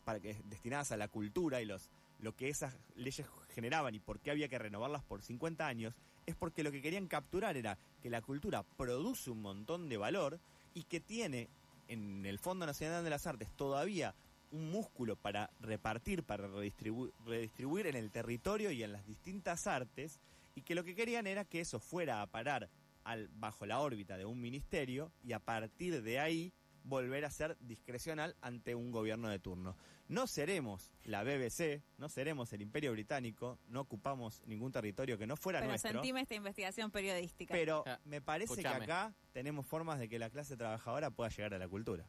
para 0.04 0.20
que, 0.20 0.34
destinadas 0.46 0.92
a 0.92 0.98
la 0.98 1.08
cultura 1.08 1.62
y 1.62 1.66
los, 1.66 1.90
lo 2.20 2.36
que 2.36 2.50
esas 2.50 2.76
leyes 2.96 3.26
generaban 3.54 3.94
y 3.96 4.00
por 4.00 4.20
qué 4.20 4.32
había 4.32 4.48
que 4.50 4.58
renovarlas 4.58 5.04
por 5.04 5.22
50 5.22 5.66
años, 5.68 5.94
es 6.26 6.36
porque 6.36 6.64
lo 6.64 6.72
que 6.72 6.82
querían 6.82 7.08
capturar 7.08 7.56
era 7.56 7.78
que 8.02 8.10
la 8.10 8.22
cultura 8.22 8.64
produce 8.78 9.30
un 9.30 9.42
montón 9.42 9.90
de 9.90 9.98
valor 9.98 10.40
y 10.74 10.84
que 10.84 11.00
tiene 11.00 11.50
en 11.88 12.26
el 12.26 12.40
Fondo 12.40 12.66
Nacional 12.66 13.04
de 13.04 13.10
las 13.10 13.26
Artes 13.28 13.50
todavía 13.56 14.14
un 14.52 14.72
músculo 14.72 15.16
para 15.16 15.50
repartir, 15.60 16.24
para 16.24 16.48
redistribu- 16.48 17.12
redistribuir 17.26 17.88
en 17.88 17.96
el 17.96 18.10
territorio 18.12 18.72
y 18.72 18.84
en 18.84 18.92
las 18.94 19.06
distintas 19.06 19.68
artes, 19.68 20.20
y 20.56 20.62
que 20.62 20.76
lo 20.76 20.84
que 20.84 20.96
querían 20.96 21.28
era 21.28 21.46
que 21.46 21.62
eso 21.62 21.80
fuera 21.80 22.22
a 22.22 22.28
parar 22.28 22.70
al, 23.04 23.30
bajo 23.40 23.66
la 23.66 23.80
órbita 23.80 24.18
de 24.18 24.26
un 24.26 24.42
ministerio 24.42 25.12
y 25.24 25.34
a 25.34 25.40
partir 25.40 26.02
de 26.02 26.20
ahí 26.20 26.52
volver 26.84 27.26
a 27.26 27.32
ser 27.32 27.58
discrecional 27.60 28.36
ante 28.42 28.76
un 28.76 28.92
gobierno 28.92 29.30
de 29.30 29.40
turno. 29.40 29.76
No 30.08 30.26
seremos 30.26 30.92
la 31.04 31.24
BBC, 31.24 31.84
no 31.98 32.10
seremos 32.10 32.52
el 32.54 32.62
Imperio 32.62 32.92
Británico, 32.92 33.60
no 33.68 33.82
ocupamos 33.82 34.42
ningún 34.48 34.72
territorio 34.72 35.18
que 35.18 35.28
no 35.28 35.36
fuera 35.38 35.60
Pero 35.60 35.70
nuestro. 35.72 35.92
sentime 35.92 36.22
esta 36.22 36.36
investigación 36.36 36.90
periodística. 36.92 37.54
Pero 37.54 37.84
Ah, 37.86 38.00
me 38.06 38.20
parece 38.22 38.54
escuchame. 38.54 38.86
que 38.86 38.92
acá 38.92 39.14
tenemos 39.34 39.66
formas 39.68 40.00
de 40.00 40.10
que 40.10 40.18
la 40.18 40.30
clase 40.32 40.58
trabajadora 40.58 41.12
pueda 41.12 41.30
llegar 41.30 41.54
a 41.54 41.60
la 41.60 41.68
cultura. 41.68 42.08